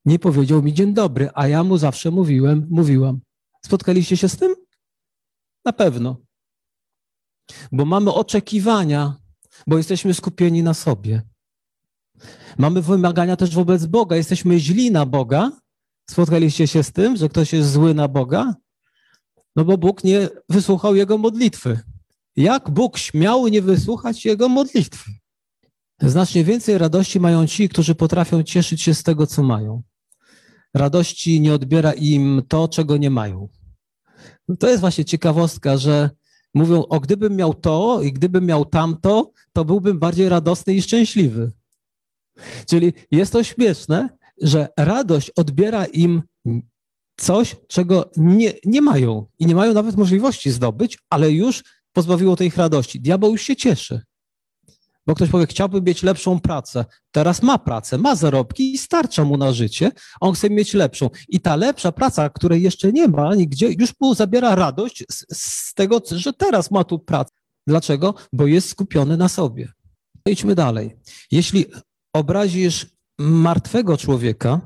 nie 0.06 0.20
powiedział 0.20 0.64
mi 0.64 0.74
dzień 0.74 0.94
dobry, 0.94 1.30
a 1.34 1.48
ja 1.48 1.64
mu 1.64 1.78
zawsze 1.78 2.12
mówiłem, 2.12 2.68
mówiłam. 2.70 3.22
Spotkaliście 3.66 4.18
się 4.18 4.30
z 4.30 4.38
tym? 4.38 4.56
Na 5.66 5.74
pewno. 5.74 6.18
Bo 7.72 7.86
mamy 7.86 8.14
oczekiwania, 8.14 9.16
bo 9.68 9.78
jesteśmy 9.78 10.14
skupieni 10.14 10.64
na 10.64 10.74
sobie. 10.74 11.22
Mamy 12.58 12.82
wymagania 12.82 13.36
też 13.36 13.56
wobec 13.56 13.86
Boga. 13.86 14.16
Jesteśmy 14.16 14.60
źli 14.60 14.92
na 14.92 15.06
Boga. 15.06 15.52
Spotkaliście 16.10 16.68
się 16.68 16.84
z 16.84 16.92
tym, 16.92 17.18
że 17.18 17.30
ktoś 17.30 17.54
jest 17.54 17.72
zły 17.72 17.94
na 17.94 18.08
Boga? 18.08 18.54
No 19.56 19.66
bo 19.66 19.78
Bóg 19.78 20.04
nie 20.04 20.30
wysłuchał 20.50 20.96
jego 20.96 21.18
modlitwy. 21.18 21.80
Jak 22.36 22.70
Bóg 22.70 22.98
śmiał 22.98 23.48
nie 23.48 23.62
wysłuchać 23.62 24.26
jego 24.26 24.50
modlitwy? 24.50 25.12
Znacznie 26.02 26.44
więcej 26.44 26.78
radości 26.78 27.20
mają 27.20 27.48
ci, 27.48 27.70
którzy 27.70 27.96
potrafią 27.96 28.44
cieszyć 28.44 28.82
się 28.82 28.94
z 28.94 29.04
tego, 29.04 29.28
co 29.28 29.44
mają. 29.44 29.84
Radości 30.74 31.42
nie 31.42 31.54
odbiera 31.54 31.94
im 31.94 32.42
to, 32.48 32.68
czego 32.68 32.98
nie 32.98 33.10
mają. 33.10 33.50
No 34.48 34.56
to 34.56 34.70
jest 34.70 34.82
właśnie 34.82 35.06
ciekawostka, 35.06 35.78
że 35.78 36.10
mówią, 36.54 36.86
o 36.86 37.00
gdybym 37.00 37.36
miał 37.36 37.54
to 37.54 38.02
i 38.02 38.14
gdybym 38.14 38.46
miał 38.46 38.66
tamto, 38.66 39.32
to 39.54 39.66
byłbym 39.66 40.00
bardziej 40.00 40.30
radosny 40.30 40.74
i 40.74 40.82
szczęśliwy. 40.82 41.52
Czyli 42.70 42.94
jest 43.12 43.34
to 43.34 43.44
śmieszne, 43.44 44.10
że 44.42 44.68
radość 44.78 45.30
odbiera 45.30 45.86
im 45.86 46.22
coś, 47.18 47.56
czego 47.68 48.12
nie, 48.18 48.54
nie 48.66 48.82
mają 48.82 49.26
i 49.40 49.46
nie 49.46 49.56
mają 49.56 49.74
nawet 49.74 49.98
możliwości 49.98 50.52
zdobyć, 50.52 50.98
ale 51.10 51.32
już 51.32 51.64
pozbawiło 51.94 52.36
tej 52.36 52.48
ich 52.48 52.58
radości. 52.58 53.02
Diabeł 53.02 53.32
już 53.32 53.42
się 53.42 53.56
cieszy. 53.56 54.02
Bo 55.08 55.16
ktoś 55.16 55.30
powie, 55.30 55.48
chciałby 55.48 55.82
mieć 55.82 56.04
lepszą 56.04 56.40
pracę. 56.40 56.86
Teraz 57.12 57.44
ma 57.44 57.58
pracę, 57.58 57.98
ma 57.98 58.16
zarobki 58.16 58.74
i 58.74 58.78
starcza 58.78 59.24
mu 59.24 59.38
na 59.38 59.54
życie. 59.54 59.92
On 60.22 60.34
chce 60.34 60.50
mieć 60.50 60.74
lepszą. 60.74 61.10
I 61.30 61.40
ta 61.40 61.56
lepsza 61.56 61.92
praca, 61.92 62.30
której 62.30 62.62
jeszcze 62.62 62.92
nie 62.92 63.08
ma 63.08 63.36
nigdzie, 63.36 63.72
już 63.80 63.94
mu 64.00 64.16
zabiera 64.16 64.56
radość 64.56 65.04
z, 65.12 65.26
z 65.32 65.74
tego, 65.74 66.02
że 66.12 66.34
teraz 66.34 66.72
ma 66.72 66.84
tu 66.84 67.00
pracę. 67.00 67.32
Dlaczego? 67.68 68.14
Bo 68.34 68.48
jest 68.48 68.70
skupiony 68.70 69.18
na 69.18 69.30
sobie. 69.30 69.72
Idźmy 70.26 70.56
dalej. 70.56 70.96
Jeśli 71.32 71.66
obrazisz 72.14 72.88
martwego 73.20 73.98
człowieka, 73.98 74.62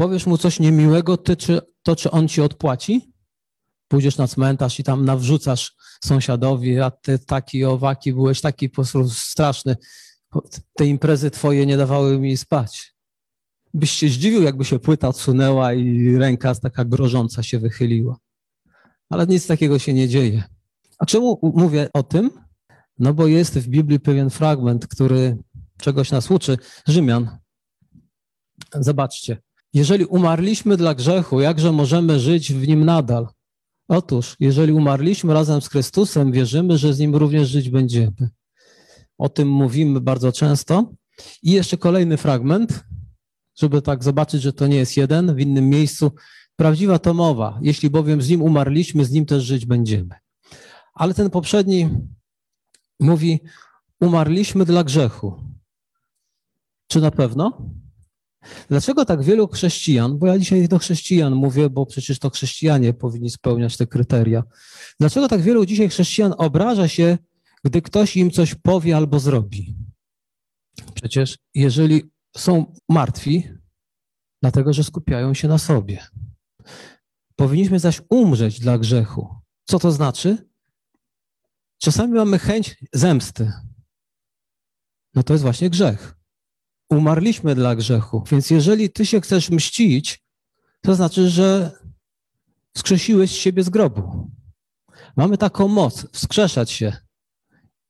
powiesz 0.00 0.26
mu 0.26 0.38
coś 0.38 0.60
niemiłego, 0.60 1.16
ty, 1.16 1.36
czy, 1.36 1.60
to 1.82 1.96
czy 1.96 2.10
on 2.10 2.28
ci 2.28 2.42
odpłaci? 2.42 3.12
Pójdziesz 3.88 4.16
na 4.16 4.28
cmentarz 4.28 4.80
i 4.80 4.84
tam 4.84 5.04
nawrzucasz 5.04 5.74
sąsiadowi, 6.04 6.80
a 6.80 6.90
ty 6.90 7.18
taki 7.18 7.64
owaki, 7.64 8.12
byłeś 8.12 8.40
taki 8.40 8.68
po 8.68 8.74
prostu 8.74 9.08
straszny. 9.08 9.76
Te 10.74 10.86
imprezy 10.86 11.30
twoje 11.30 11.66
nie 11.66 11.76
dawały 11.76 12.18
mi 12.18 12.36
spać. 12.36 12.94
Byś 13.74 13.90
się 13.90 14.08
zdziwił, 14.08 14.42
jakby 14.42 14.64
się 14.64 14.78
płyta 14.78 15.08
odsunęła 15.08 15.74
i 15.74 16.16
ręka 16.16 16.54
taka 16.54 16.84
grożąca 16.84 17.42
się 17.42 17.58
wychyliła. 17.58 18.16
Ale 19.10 19.26
nic 19.26 19.46
takiego 19.46 19.78
się 19.78 19.92
nie 19.92 20.08
dzieje. 20.08 20.42
A 20.98 21.06
czemu 21.06 21.38
mówię 21.42 21.88
o 21.92 22.02
tym? 22.02 22.30
No 22.98 23.14
bo 23.14 23.26
jest 23.26 23.58
w 23.58 23.68
Biblii 23.68 24.00
pewien 24.00 24.30
fragment, 24.30 24.86
który 24.86 25.36
czegoś 25.78 26.10
nas 26.10 26.30
uczy. 26.30 26.56
Rzymian. 26.86 27.38
Zobaczcie. 28.74 29.49
Jeżeli 29.72 30.04
umarliśmy 30.04 30.76
dla 30.76 30.94
grzechu, 30.94 31.40
jakże 31.40 31.72
możemy 31.72 32.20
żyć 32.20 32.52
w 32.52 32.68
nim 32.68 32.84
nadal? 32.84 33.28
Otóż, 33.88 34.36
jeżeli 34.40 34.72
umarliśmy 34.72 35.34
razem 35.34 35.60
z 35.60 35.68
Chrystusem, 35.68 36.32
wierzymy, 36.32 36.78
że 36.78 36.94
z 36.94 36.98
nim 36.98 37.16
również 37.16 37.48
żyć 37.48 37.70
będziemy. 37.70 38.30
O 39.18 39.28
tym 39.28 39.48
mówimy 39.48 40.00
bardzo 40.00 40.32
często. 40.32 40.92
I 41.42 41.50
jeszcze 41.52 41.76
kolejny 41.76 42.16
fragment, 42.16 42.84
żeby 43.58 43.82
tak 43.82 44.04
zobaczyć, 44.04 44.42
że 44.42 44.52
to 44.52 44.66
nie 44.66 44.76
jest 44.76 44.96
jeden, 44.96 45.34
w 45.34 45.40
innym 45.40 45.68
miejscu. 45.68 46.12
Prawdziwa 46.56 46.98
to 46.98 47.14
mowa. 47.14 47.58
Jeśli 47.62 47.90
bowiem 47.90 48.22
z 48.22 48.28
nim 48.28 48.42
umarliśmy, 48.42 49.04
z 49.04 49.10
nim 49.10 49.26
też 49.26 49.44
żyć 49.44 49.66
będziemy. 49.66 50.14
Ale 50.94 51.14
ten 51.14 51.30
poprzedni 51.30 51.90
mówi: 53.00 53.40
Umarliśmy 54.00 54.64
dla 54.64 54.84
grzechu. 54.84 55.44
Czy 56.88 57.00
na 57.00 57.10
pewno? 57.10 57.70
Dlaczego 58.68 59.04
tak 59.04 59.22
wielu 59.22 59.48
chrześcijan, 59.48 60.18
bo 60.18 60.26
ja 60.26 60.38
dzisiaj 60.38 60.68
do 60.68 60.78
chrześcijan 60.78 61.34
mówię, 61.34 61.70
bo 61.70 61.86
przecież 61.86 62.18
to 62.18 62.30
chrześcijanie 62.30 62.92
powinni 62.92 63.30
spełniać 63.30 63.76
te 63.76 63.86
kryteria. 63.86 64.42
Dlaczego 65.00 65.28
tak 65.28 65.42
wielu 65.42 65.66
dzisiaj 65.66 65.88
chrześcijan 65.88 66.34
obraża 66.38 66.88
się, 66.88 67.18
gdy 67.64 67.82
ktoś 67.82 68.16
im 68.16 68.30
coś 68.30 68.54
powie 68.54 68.96
albo 68.96 69.20
zrobi? 69.20 69.76
Przecież 70.94 71.38
jeżeli 71.54 72.02
są 72.36 72.74
martwi, 72.88 73.48
dlatego 74.42 74.72
że 74.72 74.84
skupiają 74.84 75.34
się 75.34 75.48
na 75.48 75.58
sobie. 75.58 76.06
Powinniśmy 77.36 77.78
zaś 77.78 78.02
umrzeć 78.10 78.60
dla 78.60 78.78
grzechu. 78.78 79.28
Co 79.64 79.78
to 79.78 79.92
znaczy? 79.92 80.50
Czasami 81.78 82.12
mamy 82.12 82.38
chęć 82.38 82.76
zemsty. 82.92 83.52
No 85.14 85.22
to 85.22 85.34
jest 85.34 85.44
właśnie 85.44 85.70
grzech 85.70 86.19
umarliśmy 86.90 87.54
dla 87.54 87.76
grzechu. 87.76 88.24
Więc 88.30 88.50
jeżeli 88.50 88.90
ty 88.90 89.06
się 89.06 89.20
chcesz 89.20 89.50
mścić, 89.50 90.22
to 90.80 90.94
znaczy, 90.94 91.30
że 91.30 91.70
wskrzesiłeś 92.74 93.38
siebie 93.38 93.62
z 93.62 93.68
grobu. 93.68 94.30
Mamy 95.16 95.38
taką 95.38 95.68
moc 95.68 96.06
wskrzeszać 96.12 96.70
się. 96.70 96.96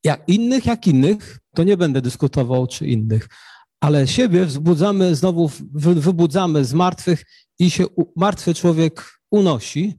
Jak 0.04 0.28
innych, 0.28 0.66
jak 0.66 0.86
innych, 0.86 1.38
to 1.54 1.64
nie 1.64 1.76
będę 1.76 2.02
dyskutował 2.02 2.66
czy 2.66 2.86
innych, 2.86 3.28
ale 3.80 4.06
siebie 4.06 4.46
wzbudzamy, 4.46 5.14
znowu 5.14 5.50
wybudzamy 5.74 6.64
z 6.64 6.74
martwych 6.74 7.24
i 7.58 7.70
się 7.70 7.84
martwy 8.16 8.54
człowiek 8.54 9.20
unosi, 9.30 9.98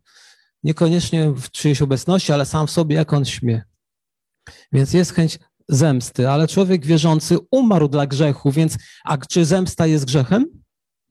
niekoniecznie 0.63 1.31
w 1.31 1.51
czyjejś 1.51 1.81
obecności, 1.81 2.33
ale 2.33 2.45
sam 2.45 2.67
w 2.67 2.71
sobie, 2.71 2.95
jak 2.95 3.13
on 3.13 3.25
śmie. 3.25 3.63
Więc 4.71 4.93
jest 4.93 5.13
chęć 5.13 5.39
zemsty, 5.69 6.29
ale 6.29 6.47
człowiek 6.47 6.85
wierzący 6.85 7.37
umarł 7.51 7.87
dla 7.87 8.07
grzechu, 8.07 8.51
więc 8.51 8.77
a 9.03 9.17
czy 9.17 9.45
zemsta 9.45 9.87
jest 9.87 10.05
grzechem? 10.05 10.45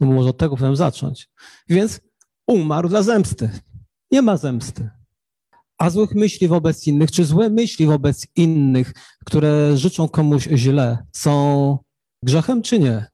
No 0.01 0.07
może 0.07 0.31
od 0.31 0.39
tego 0.39 0.57
potem 0.57 0.77
zacząć. 0.77 1.29
Więc 1.69 2.01
umarł 2.47 2.89
dla 2.89 3.03
zemsty. 3.03 3.51
Nie 4.11 4.23
ma 4.23 4.37
zemsty. 4.37 4.91
A 5.79 5.91
złych 5.91 6.15
myśli 6.15 6.49
wobec 6.49 6.87
innych, 6.87 7.11
czy 7.11 7.25
złe 7.25 7.51
myśli 7.51 7.87
wobec 7.87 8.27
innych, 8.37 8.93
które 9.25 9.77
życzą 9.77 10.09
komuś 10.09 10.49
źle, 10.55 11.07
są 11.13 11.79
grzechem, 12.23 12.63
czy 12.63 12.79
nie? 12.79 13.07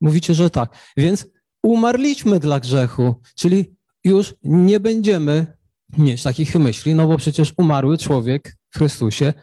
Mówicie, 0.00 0.34
że 0.34 0.50
tak. 0.50 0.92
Więc 0.96 1.26
umarliśmy 1.62 2.40
dla 2.40 2.60
grzechu, 2.60 3.14
czyli 3.36 3.74
już 4.04 4.34
nie 4.42 4.80
będziemy 4.80 5.56
mieć 5.98 6.22
takich 6.22 6.54
myśli, 6.54 6.94
no 6.94 7.08
bo 7.08 7.16
przecież 7.16 7.52
umarły 7.56 7.98
człowiek 7.98 8.56
w 8.70 8.78
Chrystusie 8.78 9.34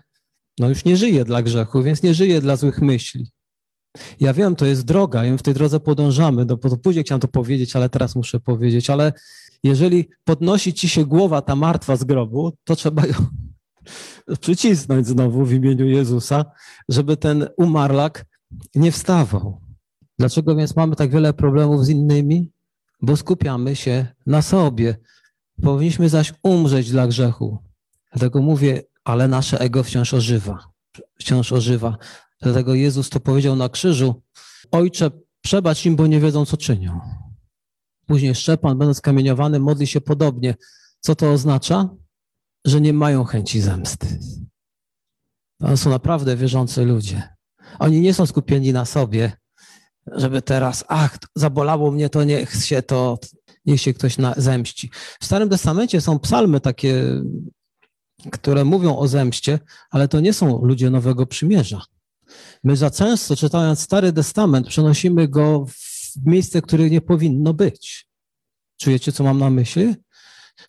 no 0.59 0.69
już 0.69 0.85
nie 0.85 0.97
żyje 0.97 1.25
dla 1.25 1.41
grzechu, 1.41 1.83
więc 1.83 2.03
nie 2.03 2.13
żyje 2.13 2.41
dla 2.41 2.55
złych 2.55 2.81
myśli. 2.81 3.31
Ja 4.19 4.33
wiem, 4.33 4.55
to 4.55 4.65
jest 4.65 4.85
droga 4.85 5.23
my 5.23 5.37
w 5.37 5.43
tej 5.43 5.53
drodze 5.53 5.79
podążamy. 5.79 6.45
Do, 6.45 6.59
no, 6.63 6.77
później 6.77 7.03
chciałem 7.03 7.21
to 7.21 7.27
powiedzieć, 7.27 7.75
ale 7.75 7.89
teraz 7.89 8.15
muszę 8.15 8.39
powiedzieć. 8.39 8.89
Ale 8.89 9.13
jeżeli 9.63 10.09
podnosi 10.23 10.73
ci 10.73 10.89
się 10.89 11.05
głowa 11.05 11.41
ta 11.41 11.55
martwa 11.55 11.95
z 11.95 12.03
grobu, 12.03 12.51
to 12.63 12.75
trzeba 12.75 13.05
ją 13.05 13.13
przycisnąć 14.41 15.07
znowu 15.07 15.45
w 15.45 15.53
imieniu 15.53 15.85
Jezusa, 15.85 16.45
żeby 16.89 17.17
ten 17.17 17.47
umarlak 17.57 18.25
nie 18.75 18.91
wstawał. 18.91 19.61
Dlaczego 20.19 20.55
więc 20.55 20.75
mamy 20.75 20.95
tak 20.95 21.11
wiele 21.11 21.33
problemów 21.33 21.85
z 21.85 21.89
innymi? 21.89 22.51
Bo 23.01 23.17
skupiamy 23.17 23.75
się 23.75 24.07
na 24.25 24.41
sobie. 24.41 24.97
Powinniśmy 25.63 26.09
zaś 26.09 26.33
umrzeć 26.43 26.91
dla 26.91 27.07
grzechu. 27.07 27.57
Dlatego 28.11 28.41
mówię, 28.41 28.83
ale 29.09 29.27
nasze 29.27 29.59
ego 29.59 29.83
wciąż 29.83 30.13
ożywa. 30.13 30.71
Wciąż 31.19 31.51
ożywa. 31.51 31.97
Dlatego 32.41 32.73
Jezus 32.73 33.09
to 33.09 33.19
powiedział 33.19 33.55
na 33.55 33.69
krzyżu: 33.69 34.21
Ojcze, 34.71 35.11
przebacz 35.41 35.85
im, 35.85 35.95
bo 35.95 36.07
nie 36.07 36.19
wiedzą, 36.19 36.45
co 36.45 36.57
czynią. 36.57 36.99
Później 38.05 38.35
Szczepan, 38.35 38.77
będąc 38.77 39.01
kamieniowany, 39.01 39.59
modli 39.59 39.87
się 39.87 40.01
podobnie. 40.01 40.55
Co 40.99 41.15
to 41.15 41.31
oznacza? 41.31 41.89
Że 42.65 42.81
nie 42.81 42.93
mają 42.93 43.23
chęci 43.23 43.61
zemsty. 43.61 44.19
To 45.59 45.77
są 45.77 45.89
naprawdę 45.89 46.35
wierzący 46.35 46.85
ludzie. 46.85 47.29
Oni 47.79 48.01
nie 48.01 48.13
są 48.13 48.25
skupieni 48.25 48.73
na 48.73 48.85
sobie, 48.85 49.31
żeby 50.07 50.41
teraz, 50.41 50.85
ach, 50.87 51.17
zabolało 51.35 51.91
mnie, 51.91 52.09
to 52.09 52.23
niech 52.23 52.65
się 52.65 52.81
to, 52.81 53.19
niech 53.65 53.81
się 53.81 53.93
ktoś 53.93 54.17
na, 54.17 54.33
zemści. 54.37 54.91
W 55.19 55.25
Starym 55.25 55.49
Testamencie 55.49 56.01
są 56.01 56.19
psalmy 56.19 56.59
takie 56.59 57.03
które 58.31 58.65
mówią 58.65 58.97
o 58.97 59.07
zemście, 59.07 59.59
ale 59.91 60.07
to 60.07 60.19
nie 60.19 60.33
są 60.33 60.65
ludzie 60.65 60.89
Nowego 60.89 61.25
Przymierza. 61.25 61.81
My 62.63 62.75
za 62.75 62.91
często, 62.91 63.35
czytając 63.35 63.79
Stary 63.79 64.13
Testament, 64.13 64.67
przenosimy 64.67 65.27
go 65.27 65.65
w 65.65 66.25
miejsce, 66.25 66.61
które 66.61 66.89
nie 66.89 67.01
powinno 67.01 67.53
być. 67.53 68.07
Czujecie, 68.81 69.11
co 69.11 69.23
mam 69.23 69.39
na 69.39 69.49
myśli? 69.49 69.95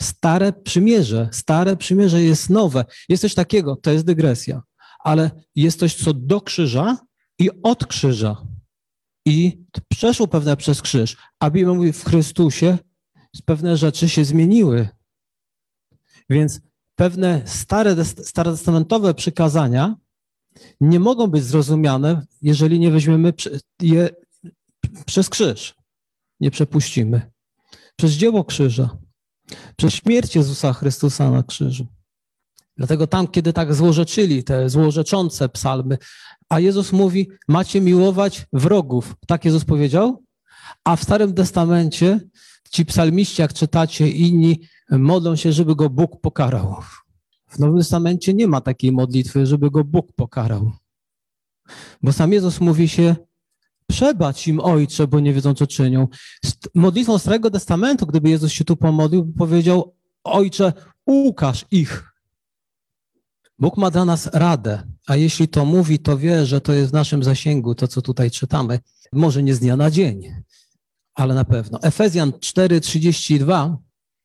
Stare 0.03 0.53
przymierze, 0.53 1.29
stare 1.33 1.77
przymierze 1.77 2.23
jest 2.23 2.51
nowe. 2.51 2.85
Jest 3.09 3.21
coś 3.21 3.35
takiego, 3.35 3.77
to 3.77 3.91
jest 3.91 4.05
dygresja, 4.05 4.63
ale 5.05 5.31
jest 5.55 5.79
coś, 5.79 5.95
co 5.95 6.15
do 6.15 6.41
krzyża 6.41 6.99
i 7.39 7.51
od 7.63 7.87
krzyża. 7.87 8.47
I 9.27 9.65
przeszło 9.89 10.27
pewne 10.27 10.57
przez 10.57 10.83
krzyż. 10.83 11.17
A 11.41 11.51
Biblia 11.51 11.75
mówi, 11.75 11.93
w 11.93 12.05
Chrystusie 12.05 12.79
pewne 13.45 13.77
rzeczy 13.77 14.09
się 14.09 14.25
zmieniły. 14.25 14.89
Więc 16.31 16.61
pewne 17.01 17.43
stare, 17.45 18.05
starotestamentowe 18.05 19.15
przykazania 19.15 19.97
nie 20.81 21.01
mogą 21.01 21.27
być 21.27 21.45
zrozumiane, 21.45 22.27
jeżeli 22.43 22.79
nie 22.79 22.91
weźmiemy 22.91 23.33
je 23.83 24.09
przez 25.07 25.29
krzyż. 25.29 25.75
Nie 26.41 26.51
przepuścimy. 26.51 27.31
Przez 27.97 28.13
dzieło 28.13 28.45
krzyża. 28.45 28.99
Przez 29.77 29.95
śmierć 29.95 30.37
Jezusa 30.37 30.73
Chrystusa 30.73 31.31
na 31.31 31.43
krzyżu. 31.43 31.87
Dlatego 32.77 33.07
tam, 33.07 33.29
kiedy 33.29 33.53
tak 33.53 33.75
złorzeczyli 33.75 34.45
te 34.45 34.71
złorzeczące 34.71 35.49
psalmy, 35.49 35.99
a 36.49 36.61
Jezus 36.61 36.93
mówi, 36.93 37.31
macie 37.49 37.81
miłować 37.81 38.47
wrogów. 38.53 39.15
Tak 39.27 39.45
Jezus 39.45 39.65
powiedział? 39.65 40.25
A 40.85 40.97
w 40.97 41.03
Starym 41.03 41.35
Testamencie 41.35 42.21
ci 42.71 42.85
psalmiści, 42.85 43.43
jak 43.43 43.53
czytacie, 43.53 44.09
inni 44.09 44.61
modlą 44.91 45.37
się, 45.37 45.53
żeby 45.53 45.77
go 45.77 45.91
Bóg 45.91 46.21
pokarał. 46.21 46.77
W 47.49 47.59
Nowym 47.59 47.79
Testamencie 47.79 48.35
nie 48.35 48.49
ma 48.49 48.61
takiej 48.61 48.93
modlitwy, 48.93 49.47
żeby 49.47 49.71
go 49.71 49.85
Bóg 49.85 50.13
pokarał. 50.13 50.73
Bo 52.03 52.13
sam 52.13 52.33
Jezus 52.33 52.61
mówi 52.61 52.89
się, 52.89 53.17
przebacz 53.87 54.47
im 54.47 54.61
Ojcze, 54.61 55.07
bo 55.07 55.21
nie 55.21 55.33
wiedzą, 55.33 55.55
co 55.55 55.67
czynią. 55.67 56.09
Modlitwą 56.75 57.19
Starego 57.19 57.51
Testamentu, 57.51 58.07
gdyby 58.07 58.31
Jezus 58.31 58.53
się 58.53 58.65
tu 58.65 58.77
pomodlił, 58.77 59.33
powiedział, 59.39 59.95
Ojcze, 60.25 60.73
ukaż 61.07 61.65
ich. 61.71 62.13
Bóg 63.59 63.77
ma 63.77 63.91
dla 63.91 64.05
nas 64.05 64.31
radę, 64.33 64.83
a 65.07 65.17
jeśli 65.17 65.49
to 65.49 65.65
mówi, 65.65 65.99
to 65.99 66.19
wie, 66.19 66.47
że 66.47 66.61
to 66.61 66.73
jest 66.73 66.91
w 66.91 66.95
naszym 66.95 67.23
zasięgu, 67.23 67.75
to 67.75 67.89
co 67.89 68.03
tutaj 68.03 68.31
czytamy. 68.31 68.79
Może 69.13 69.43
nie 69.43 69.55
z 69.55 69.61
dnia 69.61 69.77
na 69.77 69.91
dzień, 69.91 70.35
ale 71.21 71.35
na 71.35 71.45
pewno. 71.45 71.83
Efezjan 71.83 72.31
4:32 72.31 73.77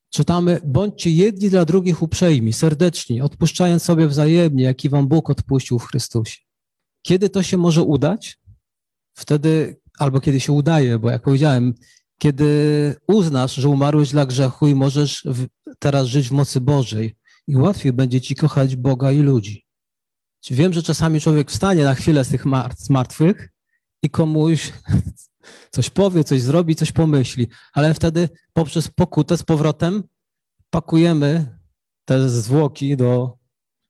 czytamy: 0.09 0.59
Bądźcie 0.65 1.11
jedni 1.11 1.49
dla 1.49 1.65
drugich 1.65 2.01
uprzejmi, 2.01 2.53
serdeczni, 2.53 3.21
odpuszczając 3.21 3.83
sobie 3.83 4.07
wzajemnie, 4.07 4.63
jaki 4.63 4.89
wam 4.89 5.07
Bóg 5.07 5.29
odpuścił 5.29 5.79
w 5.79 5.85
Chrystusie. 5.85 6.41
Kiedy 7.01 7.29
to 7.29 7.43
się 7.43 7.57
może 7.57 7.83
udać? 7.83 8.39
Wtedy, 9.13 9.79
albo 9.99 10.19
kiedy 10.19 10.39
się 10.39 10.53
udaje, 10.53 10.99
bo 10.99 11.09
jak 11.09 11.21
powiedziałem, 11.21 11.73
kiedy 12.19 12.95
uznasz, 13.07 13.55
że 13.55 13.69
umarłeś 13.69 14.11
dla 14.11 14.25
grzechu 14.25 14.67
i 14.67 14.75
możesz 14.75 15.27
teraz 15.79 16.07
żyć 16.07 16.29
w 16.29 16.31
mocy 16.31 16.61
Bożej 16.61 17.15
i 17.47 17.57
łatwiej 17.57 17.93
będzie 17.93 18.21
ci 18.21 18.35
kochać 18.35 18.75
Boga 18.75 19.11
i 19.11 19.19
ludzi. 19.19 19.65
Wiem, 20.51 20.73
że 20.73 20.83
czasami 20.83 21.21
człowiek 21.21 21.51
wstanie 21.51 21.83
na 21.83 21.95
chwilę 21.95 22.23
z 22.23 22.29
tych 22.29 22.45
martwych 22.89 23.49
i 24.03 24.09
komuś 24.09 24.73
coś 25.71 25.89
powie, 25.89 26.23
coś 26.23 26.41
zrobi, 26.41 26.75
coś 26.75 26.91
pomyśli, 26.91 27.47
ale 27.73 27.93
wtedy 27.93 28.29
poprzez 28.53 28.87
pokutę 28.87 29.37
z 29.37 29.43
powrotem 29.43 30.03
pakujemy 30.69 31.59
te 32.05 32.29
zwłoki 32.29 32.97
do, 32.97 33.37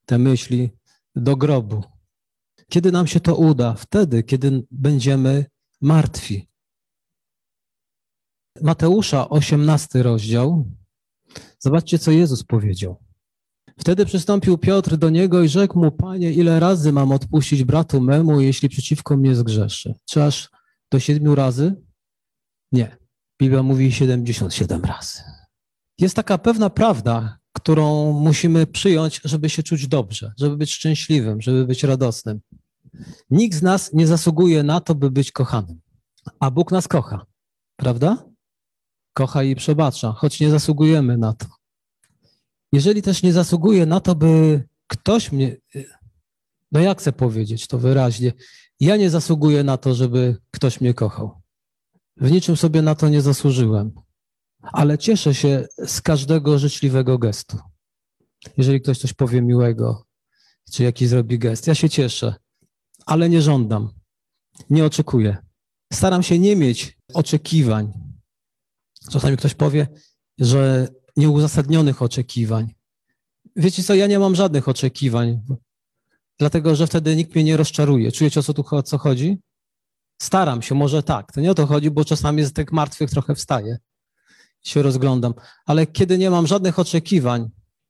te 0.06 0.18
myśli 0.18 0.70
do 1.16 1.36
grobu. 1.36 1.84
Kiedy 2.70 2.92
nam 2.92 3.08
się 3.08 3.20
to 3.20 3.36
uda? 3.36 3.74
Wtedy, 3.74 4.24
kiedy 4.24 4.64
będziemy 4.72 5.46
martwi. 5.82 6.50
Mateusza, 8.62 9.30
18 9.30 10.04
rozdział. 10.04 10.66
Zobaczcie, 11.60 12.00
co 12.00 12.12
Jezus 12.12 12.44
powiedział. 12.44 13.06
Wtedy 13.80 14.06
przystąpił 14.06 14.58
Piotr 14.58 14.98
do 14.98 15.10
niego 15.10 15.44
i 15.44 15.50
rzekł 15.50 15.80
mu, 15.80 15.92
Panie, 15.92 16.34
ile 16.34 16.60
razy 16.60 16.92
mam 16.92 17.12
odpuścić 17.12 17.64
bratu 17.64 18.02
memu, 18.02 18.42
jeśli 18.42 18.70
przeciwko 18.70 19.18
mnie 19.18 19.36
zgrzeszy? 19.36 19.94
Czy 20.10 20.24
aż 20.24 20.50
do 20.92 21.00
siedmiu 21.00 21.36
razy? 21.36 21.76
Nie. 22.72 22.98
Biblia 23.42 23.64
mówi 23.64 23.92
77 23.92 24.82
razy. 24.82 25.22
Jest 26.00 26.16
taka 26.16 26.38
pewna 26.38 26.70
prawda, 26.70 27.38
którą 27.54 28.14
musimy 28.14 28.68
przyjąć, 28.68 29.22
żeby 29.24 29.50
się 29.50 29.64
czuć 29.64 29.88
dobrze, 29.88 30.34
żeby 30.40 30.58
być 30.58 30.74
szczęśliwym, 30.74 31.42
żeby 31.42 31.66
być 31.66 31.84
radosnym. 31.84 32.42
Nikt 33.30 33.58
z 33.58 33.62
nas 33.62 33.94
nie 33.94 34.08
zasługuje 34.08 34.64
na 34.64 34.82
to, 34.82 34.96
by 34.96 35.12
być 35.12 35.32
kochanym, 35.32 35.82
a 36.40 36.52
Bóg 36.52 36.72
nas 36.72 36.88
kocha, 36.88 37.26
prawda? 37.76 38.26
Kocha 39.14 39.44
i 39.44 39.56
przebacza, 39.56 40.12
choć 40.12 40.40
nie 40.40 40.50
zasługujemy 40.50 41.18
na 41.18 41.34
to. 41.34 41.46
Jeżeli 42.72 43.02
też 43.02 43.24
nie 43.24 43.34
zasługuję 43.34 43.86
na 43.86 44.00
to, 44.00 44.16
by 44.16 44.64
ktoś 44.88 45.32
mnie, 45.32 45.58
no 46.72 46.80
jak 46.80 47.00
chcę 47.00 47.14
powiedzieć 47.14 47.68
to 47.68 47.78
wyraźnie, 47.78 48.34
ja 48.80 48.98
nie 48.98 49.10
zasługuję 49.10 49.64
na 49.64 49.78
to, 49.78 49.96
żeby 49.96 50.38
ktoś 50.52 50.82
mnie 50.82 50.94
kochał. 50.94 51.42
W 52.18 52.32
niczym 52.32 52.58
sobie 52.58 52.82
na 52.82 52.96
to 52.96 53.10
nie 53.10 53.22
zasłużyłem, 53.22 53.92
ale 54.62 54.98
cieszę 54.98 55.36
się 55.36 55.68
z 55.86 56.02
każdego 56.02 56.60
życzliwego 56.60 57.18
gestu. 57.18 57.58
Jeżeli 58.58 58.82
ktoś 58.82 58.98
coś 58.98 59.14
powie 59.14 59.42
miłego, 59.42 60.06
czy 60.72 60.84
jakiś 60.84 61.10
zrobi 61.10 61.40
gest, 61.40 61.68
ja 61.68 61.76
się 61.76 61.90
cieszę, 61.90 62.36
ale 63.06 63.30
nie 63.30 63.42
żądam, 63.42 63.90
nie 64.70 64.86
oczekuję. 64.86 65.38
Staram 65.94 66.24
się 66.24 66.40
nie 66.40 66.56
mieć 66.56 66.98
oczekiwań. 67.14 67.94
Czasami 69.12 69.38
ktoś 69.38 69.54
powie, 69.54 69.88
że 70.40 70.88
nieuzasadnionych 71.18 72.02
oczekiwań. 72.02 72.74
Wiecie 73.56 73.84
co, 73.84 73.96
ja 73.96 74.08
nie 74.08 74.20
mam 74.20 74.36
żadnych 74.36 74.68
oczekiwań, 74.68 75.42
dlatego 76.40 76.76
że 76.76 76.88
wtedy 76.88 77.16
nikt 77.16 77.36
mnie 77.36 77.44
nie 77.44 77.58
rozczaruje. 77.58 78.12
Czujecie, 78.12 78.40
o 78.40 78.44
co 78.44 78.54
tu 78.54 78.66
o 78.72 78.84
co 78.84 78.98
chodzi? 78.98 79.40
Staram 80.22 80.62
się, 80.62 80.76
może 80.76 81.04
tak. 81.04 81.32
To 81.32 81.42
nie 81.42 81.52
o 81.52 81.56
to 81.56 81.66
chodzi, 81.66 81.92
bo 81.92 82.06
czasami 82.06 82.44
z 82.44 82.54
tych 82.54 82.72
martwych 82.72 83.10
trochę 83.10 83.36
wstaję, 83.36 83.78
się 84.64 84.82
rozglądam. 84.82 85.34
Ale 85.66 85.88
kiedy 85.88 86.18
nie 86.18 86.30
mam 86.30 86.48
żadnych 86.48 86.80
oczekiwań, 86.80 87.50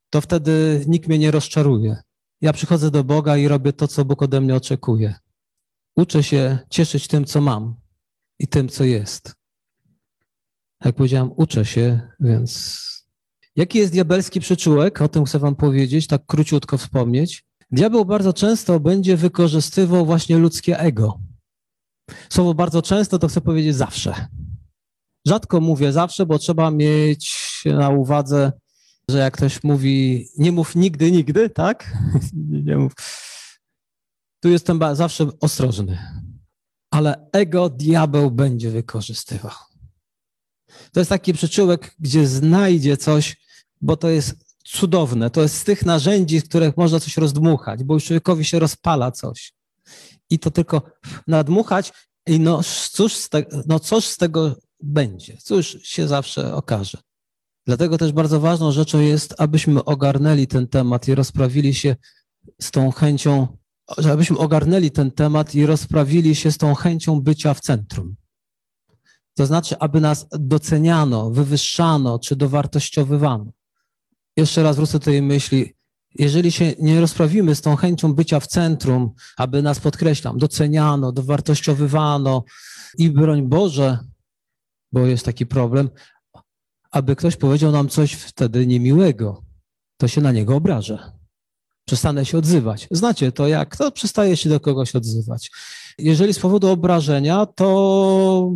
to 0.10 0.22
wtedy 0.22 0.86
nikt 0.88 1.08
mnie 1.08 1.20
nie 1.20 1.32
rozczaruje. 1.32 1.98
Ja 2.42 2.54
przychodzę 2.54 2.92
do 2.92 3.04
Boga 3.04 3.38
i 3.38 3.48
robię 3.48 3.74
to, 3.74 3.88
co 3.88 4.06
Bóg 4.06 4.22
ode 4.22 4.42
mnie 4.42 4.56
oczekuje. 4.56 5.16
Uczę 5.96 6.24
się 6.24 6.60
cieszyć 6.70 7.08
tym, 7.08 7.26
co 7.26 7.42
mam 7.42 7.76
i 8.40 8.48
tym, 8.48 8.70
co 8.70 8.84
jest. 8.84 9.36
Jak 10.86 10.96
powiedziałem, 10.96 11.32
uczę 11.36 11.66
się, 11.66 12.00
więc. 12.20 12.82
Jaki 13.56 13.80
jest 13.80 13.92
diabelski 13.92 14.40
przyczółek? 14.40 15.02
O 15.02 15.08
tym 15.08 15.26
chcę 15.26 15.40
Wam 15.40 15.56
powiedzieć, 15.56 16.08
tak 16.08 16.26
króciutko 16.26 16.78
wspomnieć. 16.78 17.44
Diabeł 17.71 18.06
bardzo 18.06 18.34
często 18.34 18.80
będzie 18.80 19.17
wykorzystywał 19.17 20.06
właśnie 20.06 20.38
ludzkie 20.38 20.80
ego. 20.80 21.19
Słowo 22.30 22.54
bardzo 22.54 22.82
często 22.82 23.19
to 23.19 23.28
chcę 23.28 23.41
powiedzieć 23.41 23.75
zawsze. 23.75 24.28
Rzadko 25.28 25.62
mówię 25.62 25.91
zawsze, 25.91 26.25
bo 26.25 26.39
trzeba 26.39 26.71
mieć 26.71 27.62
na 27.65 27.89
uwadze, 27.89 28.51
że 29.10 29.17
jak 29.17 29.38
ktoś 29.38 29.63
mówi, 29.63 30.28
nie 30.38 30.51
mów 30.51 30.75
nigdy, 30.75 31.12
nigdy, 31.12 31.49
tak? 31.49 31.97
nie 32.65 32.78
mów. 32.78 32.93
Tu 34.43 34.49
jestem 34.49 34.80
zawsze 34.93 35.28
ostrożny. 35.41 35.97
Ale 36.91 37.30
ego 37.34 37.69
diabeł 37.69 38.32
będzie 38.32 38.71
wykorzystywał. 38.71 39.51
To 40.91 40.99
jest 40.99 41.10
taki 41.10 41.34
przyczółek, 41.34 41.95
gdzie 41.99 42.28
znajdzie 42.28 42.97
coś, 42.97 43.38
bo 43.82 43.97
to 43.97 44.10
jest 44.10 44.45
cudowne. 44.65 45.30
To 45.30 45.41
jest 45.41 45.58
z 45.58 45.63
tych 45.63 45.86
narzędzi, 45.86 46.39
z 46.39 46.43
których 46.43 46.78
można 46.78 46.99
coś 46.99 47.17
rozdmuchać, 47.17 47.84
bo 47.84 47.93
już 47.93 48.06
człowiekowi 48.06 48.45
się 48.45 48.60
rozpala 48.60 49.12
coś 49.12 49.54
i 50.30 50.39
to 50.39 50.51
tylko 50.51 50.82
nadmuchać 51.28 51.93
i 52.28 52.39
no 52.39 52.62
cóż, 52.91 53.15
z 53.15 53.30
te, 53.30 53.45
no 53.67 53.80
cóż 53.80 54.06
z 54.06 54.17
tego 54.17 54.56
będzie, 54.84 55.38
cóż 55.38 55.78
się 55.84 56.08
zawsze 56.08 56.56
okaże. 56.56 56.97
Dlatego 57.65 57.97
też 57.97 58.12
bardzo 58.12 58.39
ważną 58.39 58.71
rzeczą 58.71 58.99
jest, 58.99 59.36
abyśmy 59.38 59.84
ogarnęli 59.84 60.47
ten 60.47 60.67
temat 60.67 61.08
i 61.08 61.15
rozprawili 61.15 61.73
się 61.73 61.95
z 62.62 62.71
tą 62.71 62.91
chęcią, 62.91 63.47
żebyśmy 63.97 64.38
ogarnęli 64.38 64.91
ten 64.91 65.12
temat 65.12 65.56
i 65.56 65.65
rozprawili 65.65 66.36
się 66.36 66.51
z 66.51 66.58
tą 66.58 66.75
chęcią 66.75 67.21
bycia 67.21 67.54
w 67.54 67.60
centrum. 67.60 68.15
To 69.38 69.45
znaczy, 69.45 69.75
aby 69.80 70.01
nas 70.01 70.28
doceniano, 70.32 71.32
wywyższano 71.32 72.19
czy 72.19 72.36
dowartościowywano. 72.36 73.51
Jeszcze 74.38 74.63
raz 74.63 74.76
wrócę 74.76 75.00
do 75.00 75.06
tej 75.06 75.21
myśli, 75.21 75.74
jeżeli 76.15 76.52
się 76.52 76.74
nie 76.80 77.02
rozprawimy 77.02 77.56
z 77.56 77.62
tą 77.62 77.76
chęcią 77.76 78.13
bycia 78.13 78.39
w 78.39 78.48
centrum, 78.48 79.12
aby 79.38 79.62
nas, 79.62 79.80
podkreślam, 79.80 80.38
doceniano, 80.38 81.12
dowartościowywano 81.12 82.43
i 82.98 83.10
broń 83.10 83.41
Boże, 83.41 84.00
bo 84.91 85.00
jest 85.00 85.26
taki 85.26 85.45
problem, 85.45 85.89
aby 86.91 87.15
ktoś 87.15 87.36
powiedział 87.36 87.71
nam 87.71 87.89
coś 87.89 88.13
wtedy 88.13 88.67
niemiłego, 88.67 89.43
to 89.98 90.08
się 90.08 90.21
na 90.21 90.32
niego 90.32 90.56
obrażę. 90.56 91.12
Przestanę 91.86 92.26
się 92.26 92.38
odzywać. 92.38 92.88
Znacie 92.91 93.32
to, 93.32 93.48
jak 93.48 93.69
kto 93.69 93.91
przestaje 93.91 94.38
się 94.38 94.50
do 94.50 94.60
kogoś 94.60 94.95
odzywać. 94.95 95.52
Jeżeli 95.98 96.34
z 96.34 96.39
powodu 96.39 96.69
obrażenia, 96.69 97.45
to 97.45 98.52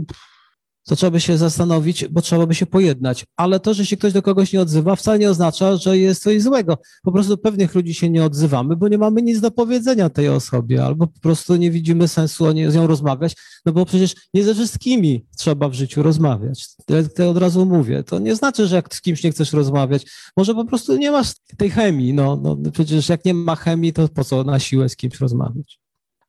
to 0.90 0.96
trzeba 0.96 1.12
by 1.12 1.22
się 1.22 1.38
zastanowić, 1.38 2.08
bo 2.08 2.22
trzeba 2.22 2.46
by 2.46 2.56
się 2.56 2.66
pojednać. 2.66 3.26
Ale 3.38 3.60
to, 3.60 3.74
że 3.74 3.86
się 3.86 3.98
ktoś 3.98 4.14
do 4.14 4.22
kogoś 4.22 4.54
nie 4.54 4.62
odzywa, 4.62 4.96
wcale 4.96 5.20
nie 5.20 5.30
oznacza, 5.30 5.78
że 5.78 5.98
jest 5.98 6.24
coś 6.24 6.42
złego. 6.42 6.78
Po 7.04 7.12
prostu 7.12 7.30
do 7.30 7.38
pewnych 7.38 7.76
ludzi 7.76 7.94
się 7.94 8.10
nie 8.10 8.26
odzywamy, 8.26 8.76
bo 8.76 8.88
nie 8.88 8.98
mamy 8.98 9.22
nic 9.22 9.40
do 9.40 9.52
powiedzenia 9.52 10.10
tej 10.10 10.30
osobie, 10.30 10.86
albo 10.86 11.08
po 11.08 11.20
prostu 11.20 11.56
nie 11.56 11.72
widzimy 11.72 12.08
sensu 12.08 12.46
o 12.46 12.52
nie, 12.52 12.72
z 12.72 12.76
nią 12.76 12.88
rozmawiać, 12.88 13.36
no 13.66 13.72
bo 13.72 13.86
przecież 13.86 14.16
nie 14.34 14.44
ze 14.44 14.54
wszystkimi 14.54 15.26
trzeba 15.38 15.70
w 15.70 15.74
życiu 15.74 16.04
rozmawiać. 16.04 16.68
To 17.16 17.30
od 17.30 17.38
razu 17.38 17.66
mówię. 17.66 18.04
To 18.04 18.20
nie 18.20 18.36
znaczy, 18.36 18.68
że 18.68 18.76
jak 18.76 18.96
z 18.96 19.02
kimś 19.02 19.24
nie 19.24 19.32
chcesz 19.32 19.54
rozmawiać, 19.54 20.06
może 20.38 20.56
po 20.56 20.66
prostu 20.66 20.98
nie 20.98 21.12
masz 21.12 21.34
tej 21.58 21.70
chemii. 21.70 22.14
No, 22.14 22.40
no 22.44 22.58
przecież 22.72 23.10
jak 23.10 23.26
nie 23.26 23.34
ma 23.34 23.56
chemii, 23.56 23.94
to 23.94 24.08
po 24.08 24.24
co 24.24 24.44
na 24.44 24.60
siłę 24.60 24.90
z 24.90 24.96
kimś 24.96 25.20
rozmawiać? 25.20 25.80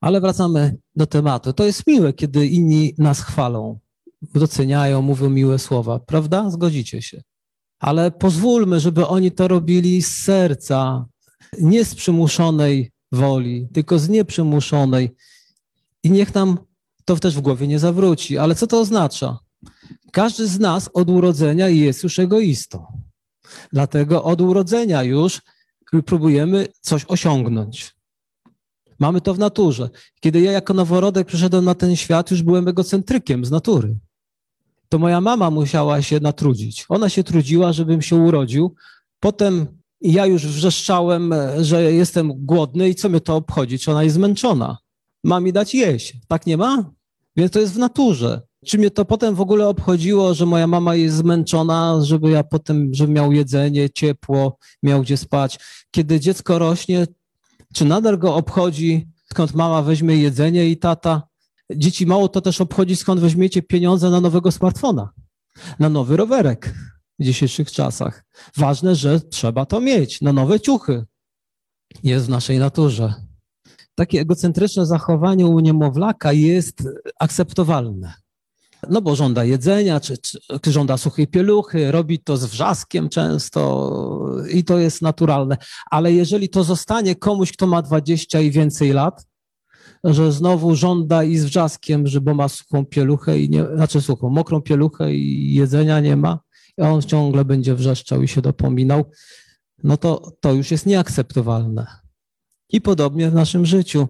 Ale 0.00 0.20
wracamy 0.20 0.76
do 0.96 1.06
tematu. 1.06 1.52
To 1.52 1.64
jest 1.64 1.86
miłe, 1.86 2.12
kiedy 2.12 2.46
inni 2.46 2.94
nas 2.98 3.20
chwalą 3.20 3.78
doceniają, 4.22 5.02
mówią 5.02 5.30
miłe 5.30 5.58
słowa, 5.58 5.98
prawda? 5.98 6.50
Zgodzicie 6.50 7.02
się. 7.02 7.22
Ale 7.78 8.10
pozwólmy, 8.10 8.80
żeby 8.80 9.06
oni 9.06 9.32
to 9.32 9.48
robili 9.48 10.02
z 10.02 10.16
serca, 10.16 11.06
nie 11.60 11.84
z 11.84 11.94
przymuszonej 11.94 12.92
woli, 13.12 13.68
tylko 13.72 13.98
z 13.98 14.08
nieprzymuszonej. 14.08 15.10
I 16.02 16.10
niech 16.10 16.34
nam 16.34 16.58
to 17.04 17.16
też 17.16 17.36
w 17.36 17.40
głowie 17.40 17.66
nie 17.66 17.78
zawróci. 17.78 18.38
Ale 18.38 18.54
co 18.54 18.66
to 18.66 18.80
oznacza? 18.80 19.38
Każdy 20.12 20.46
z 20.46 20.58
nas 20.58 20.90
od 20.94 21.10
urodzenia 21.10 21.68
jest 21.68 22.02
już 22.02 22.18
egoistą. 22.18 22.86
Dlatego 23.72 24.24
od 24.24 24.40
urodzenia 24.40 25.02
już 25.02 25.40
próbujemy 26.06 26.66
coś 26.80 27.04
osiągnąć. 27.08 27.94
Mamy 28.98 29.20
to 29.20 29.34
w 29.34 29.38
naturze. 29.38 29.90
Kiedy 30.20 30.40
ja 30.40 30.52
jako 30.52 30.74
noworodek 30.74 31.26
przyszedłem 31.26 31.64
na 31.64 31.74
ten 31.74 31.96
świat, 31.96 32.30
już 32.30 32.42
byłem 32.42 32.68
egocentrykiem 32.68 33.44
z 33.44 33.50
natury 33.50 33.96
to 34.90 34.98
moja 34.98 35.20
mama 35.20 35.50
musiała 35.50 36.02
się 36.02 36.20
natrudzić. 36.20 36.86
Ona 36.88 37.08
się 37.08 37.24
trudziła, 37.24 37.72
żebym 37.72 38.02
się 38.02 38.16
urodził. 38.16 38.74
Potem 39.20 39.66
ja 40.00 40.26
już 40.26 40.46
wrzeszczałem, 40.46 41.34
że 41.60 41.92
jestem 41.92 42.32
głodny 42.46 42.88
i 42.88 42.94
co 42.94 43.08
mnie 43.08 43.20
to 43.20 43.36
obchodzi, 43.36 43.78
czy 43.78 43.90
ona 43.90 44.02
jest 44.02 44.16
zmęczona. 44.16 44.78
Ma 45.24 45.40
mi 45.40 45.52
dać 45.52 45.74
jeść. 45.74 46.16
Tak 46.28 46.46
nie 46.46 46.56
ma? 46.56 46.92
Więc 47.36 47.52
to 47.52 47.60
jest 47.60 47.72
w 47.72 47.78
naturze. 47.78 48.42
Czy 48.66 48.78
mnie 48.78 48.90
to 48.90 49.04
potem 49.04 49.34
w 49.34 49.40
ogóle 49.40 49.68
obchodziło, 49.68 50.34
że 50.34 50.46
moja 50.46 50.66
mama 50.66 50.94
jest 50.94 51.16
zmęczona, 51.16 52.00
żeby 52.02 52.30
ja 52.30 52.44
potem, 52.44 52.94
żeby 52.94 53.12
miał 53.12 53.32
jedzenie, 53.32 53.90
ciepło, 53.90 54.58
miał 54.82 55.02
gdzie 55.02 55.16
spać. 55.16 55.58
Kiedy 55.90 56.20
dziecko 56.20 56.58
rośnie, 56.58 57.06
czy 57.74 57.84
nadal 57.84 58.18
go 58.18 58.34
obchodzi, 58.34 59.06
skąd 59.32 59.54
mama 59.54 59.82
weźmie 59.82 60.16
jedzenie 60.16 60.68
i 60.68 60.76
tata? 60.76 61.29
Dzieci 61.76 62.06
mało 62.06 62.28
to 62.28 62.40
też 62.40 62.60
obchodzi, 62.60 62.96
skąd 62.96 63.20
weźmiecie 63.20 63.62
pieniądze 63.62 64.10
na 64.10 64.20
nowego 64.20 64.52
smartfona, 64.52 65.10
na 65.78 65.88
nowy 65.88 66.16
rowerek 66.16 66.74
w 67.18 67.24
dzisiejszych 67.24 67.72
czasach. 67.72 68.24
Ważne, 68.56 68.94
że 68.94 69.20
trzeba 69.20 69.66
to 69.66 69.80
mieć, 69.80 70.20
na 70.20 70.32
nowe 70.32 70.60
ciuchy. 70.60 71.04
Jest 72.02 72.26
w 72.26 72.28
naszej 72.28 72.58
naturze. 72.58 73.14
Takie 73.94 74.20
egocentryczne 74.20 74.86
zachowanie 74.86 75.46
u 75.46 75.60
niemowlaka 75.60 76.32
jest 76.32 76.88
akceptowalne. 77.20 78.14
No 78.88 79.02
bo 79.02 79.16
żąda 79.16 79.44
jedzenia, 79.44 80.00
czy, 80.00 80.18
czy, 80.62 80.72
żąda 80.72 80.96
suchej 80.96 81.26
pieluchy, 81.26 81.92
robi 81.92 82.18
to 82.18 82.36
z 82.36 82.44
wrzaskiem 82.44 83.08
często 83.08 83.90
i 84.52 84.64
to 84.64 84.78
jest 84.78 85.02
naturalne. 85.02 85.56
Ale 85.90 86.12
jeżeli 86.12 86.48
to 86.48 86.64
zostanie 86.64 87.14
komuś, 87.14 87.52
kto 87.52 87.66
ma 87.66 87.82
20 87.82 88.40
i 88.40 88.50
więcej 88.50 88.92
lat, 88.92 89.26
że 90.04 90.32
znowu 90.32 90.76
żąda 90.76 91.24
i 91.24 91.36
z 91.36 91.44
wrzaskiem, 91.44 92.06
że 92.06 92.20
bo 92.20 92.34
ma 92.34 92.48
suchą 92.48 92.86
pieluchę 92.86 93.38
i 93.38 93.50
nie, 93.50 93.64
znaczy 93.74 94.00
suchą, 94.00 94.30
mokrą 94.30 94.60
pieluchę 94.60 95.14
i 95.14 95.54
jedzenia 95.54 96.00
nie 96.00 96.16
ma, 96.16 96.40
a 96.80 96.90
on 96.90 97.02
ciągle 97.02 97.44
będzie 97.44 97.74
wrzeszczał 97.74 98.22
i 98.22 98.28
się 98.28 98.42
dopominał, 98.42 99.04
no 99.84 99.96
to 99.96 100.32
to 100.40 100.52
już 100.52 100.70
jest 100.70 100.86
nieakceptowalne. 100.86 101.86
I 102.68 102.80
podobnie 102.80 103.30
w 103.30 103.34
naszym 103.34 103.66
życiu. 103.66 104.08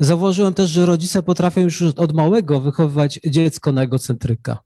Zauważyłem 0.00 0.54
też, 0.54 0.70
że 0.70 0.86
rodzice 0.86 1.22
potrafią 1.22 1.60
już 1.60 1.82
od 1.82 2.12
małego 2.12 2.60
wychowywać 2.60 3.20
dziecko 3.26 3.72
na 3.72 3.82
egocentryka. 3.82 4.58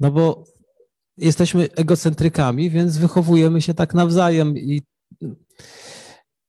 No 0.00 0.10
bo 0.10 0.44
jesteśmy 1.16 1.68
egocentrykami, 1.76 2.70
więc 2.70 2.98
wychowujemy 2.98 3.62
się 3.62 3.74
tak 3.74 3.94
nawzajem 3.94 4.56
i 4.58 4.82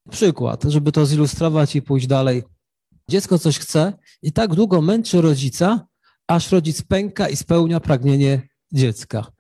przykład, 0.10 0.64
żeby 0.64 0.92
to 0.92 1.06
zilustrować 1.06 1.76
i 1.76 1.82
pójść 1.82 2.08
dalej. 2.08 2.44
Dziecko 3.10 3.40
coś 3.40 3.60
chce 3.60 3.94
i 4.22 4.32
tak 4.32 4.56
długo 4.56 4.82
męczy 4.82 5.22
rodzica, 5.22 5.88
aż 6.28 6.52
rodzic 6.52 6.82
pęka 6.82 7.30
i 7.30 7.36
spełnia 7.36 7.80
pragnienie 7.80 8.50
dziecka. 8.72 9.32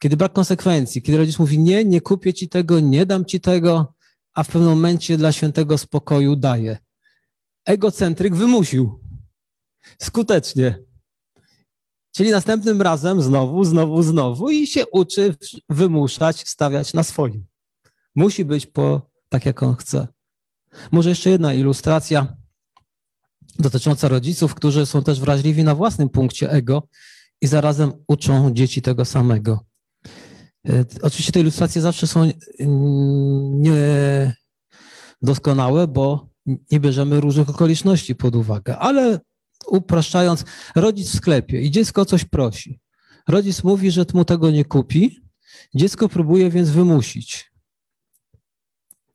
Kiedy 0.00 0.16
brak 0.16 0.32
konsekwencji, 0.32 1.02
kiedy 1.02 1.18
rodzic 1.18 1.38
mówi 1.38 1.58
nie, 1.58 1.84
nie 1.84 2.00
kupię 2.00 2.34
ci 2.34 2.48
tego, 2.48 2.80
nie 2.80 3.06
dam 3.06 3.24
ci 3.24 3.40
tego, 3.40 3.94
a 4.34 4.42
w 4.42 4.48
pewnym 4.48 4.70
momencie 4.70 5.16
dla 5.16 5.32
świętego 5.32 5.78
spokoju 5.78 6.36
daje. 6.36 6.78
Egocentryk 7.64 8.34
wymusił. 8.34 9.00
Skutecznie. 10.02 10.78
Czyli 12.12 12.30
następnym 12.30 12.82
razem 12.82 13.22
znowu, 13.22 13.64
znowu, 13.64 14.02
znowu 14.02 14.50
i 14.50 14.66
się 14.66 14.86
uczy 14.86 15.36
wymuszać, 15.68 16.48
stawiać 16.48 16.94
na 16.94 17.02
swoim. 17.02 17.46
Musi 18.14 18.44
być 18.44 18.66
po 18.66 19.10
tak, 19.28 19.46
jak 19.46 19.62
on 19.62 19.76
chce. 19.76 20.08
Może 20.92 21.08
jeszcze 21.08 21.30
jedna 21.30 21.54
ilustracja 21.54 22.36
dotycząca 23.58 24.08
rodziców, 24.08 24.54
którzy 24.54 24.86
są 24.86 25.02
też 25.02 25.20
wrażliwi 25.20 25.64
na 25.64 25.74
własnym 25.74 26.08
punkcie 26.08 26.50
ego 26.50 26.82
i 27.40 27.46
zarazem 27.46 27.92
uczą 28.08 28.54
dzieci 28.54 28.82
tego 28.82 29.04
samego. 29.04 29.60
E, 30.68 30.84
oczywiście 31.02 31.32
te 31.32 31.40
ilustracje 31.40 31.82
zawsze 31.82 32.06
są 32.06 32.30
niedoskonałe, 35.20 35.88
bo 35.88 36.28
nie 36.70 36.80
bierzemy 36.80 37.20
różnych 37.20 37.50
okoliczności 37.50 38.14
pod 38.14 38.36
uwagę, 38.36 38.78
ale 38.78 39.20
upraszczając, 39.66 40.44
rodzic 40.74 41.08
w 41.08 41.16
sklepie 41.16 41.60
i 41.60 41.70
dziecko 41.70 42.04
coś 42.04 42.24
prosi. 42.24 42.80
Rodzic 43.28 43.64
mówi, 43.64 43.90
że 43.90 44.04
mu 44.14 44.24
tego 44.24 44.50
nie 44.50 44.64
kupi, 44.64 45.20
dziecko 45.74 46.08
próbuje 46.08 46.50
więc 46.50 46.70
wymusić. 46.70 47.52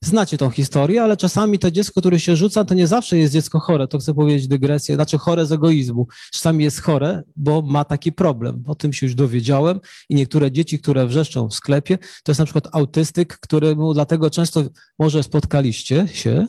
Znacie 0.04 0.38
tą 0.38 0.50
historię, 0.50 1.04
ale 1.04 1.18
czasami 1.18 1.60
to 1.60 1.72
dziecko, 1.72 2.02
które 2.02 2.20
się 2.20 2.36
rzuca, 2.36 2.66
to 2.66 2.74
nie 2.74 2.88
zawsze 2.88 3.18
jest 3.18 3.34
dziecko 3.34 3.60
chore, 3.60 3.88
to 3.88 4.00
chcę 4.00 4.13
powiedzieć 4.13 4.48
dygresję, 4.48 4.96
znaczy 4.96 5.18
chore 5.18 5.46
z 5.46 5.52
egoizmu. 5.52 6.08
Czasami 6.32 6.63
jest 6.63 6.82
chore, 6.82 7.24
bo 7.36 7.62
ma 7.62 7.86
taki 7.86 8.12
problem. 8.12 8.63
O 8.68 8.76
tym 8.76 8.94
się 8.94 9.06
już 9.06 9.16
dowiedziałem 9.16 9.80
i 10.10 10.16
niektóre 10.16 10.52
dzieci, 10.52 10.80
które 10.80 11.08
wrzeszczą 11.08 11.50
w 11.50 11.54
sklepie, 11.54 11.98
to 11.98 12.32
jest 12.32 12.39
na 12.39 12.46
przykład 12.46 12.68
autystyk, 12.72 13.38
któremu 13.38 13.94
dlatego 13.94 14.30
często 14.30 14.63
może 15.00 15.24
spotkaliście 15.24 16.08
się. 16.08 16.48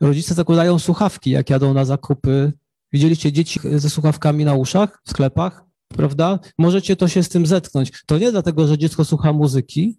Rodzice 0.00 0.34
zakładają 0.34 0.78
słuchawki, 0.78 1.30
jak 1.30 1.50
jadą 1.50 1.74
na 1.74 1.84
zakupy. 1.84 2.52
Widzieliście 2.92 3.32
dzieci 3.32 3.60
ze 3.76 3.90
słuchawkami 3.90 4.44
na 4.44 4.54
uszach 4.54 5.00
w 5.04 5.10
sklepach, 5.10 5.64
prawda? 5.88 6.38
Możecie 6.58 6.96
to 6.96 7.08
się 7.08 7.22
z 7.22 7.28
tym 7.28 7.46
zetknąć. 7.46 7.92
To 8.06 8.18
nie 8.18 8.32
dlatego, 8.32 8.66
że 8.66 8.78
dziecko 8.78 9.04
słucha 9.04 9.32
muzyki, 9.32 9.98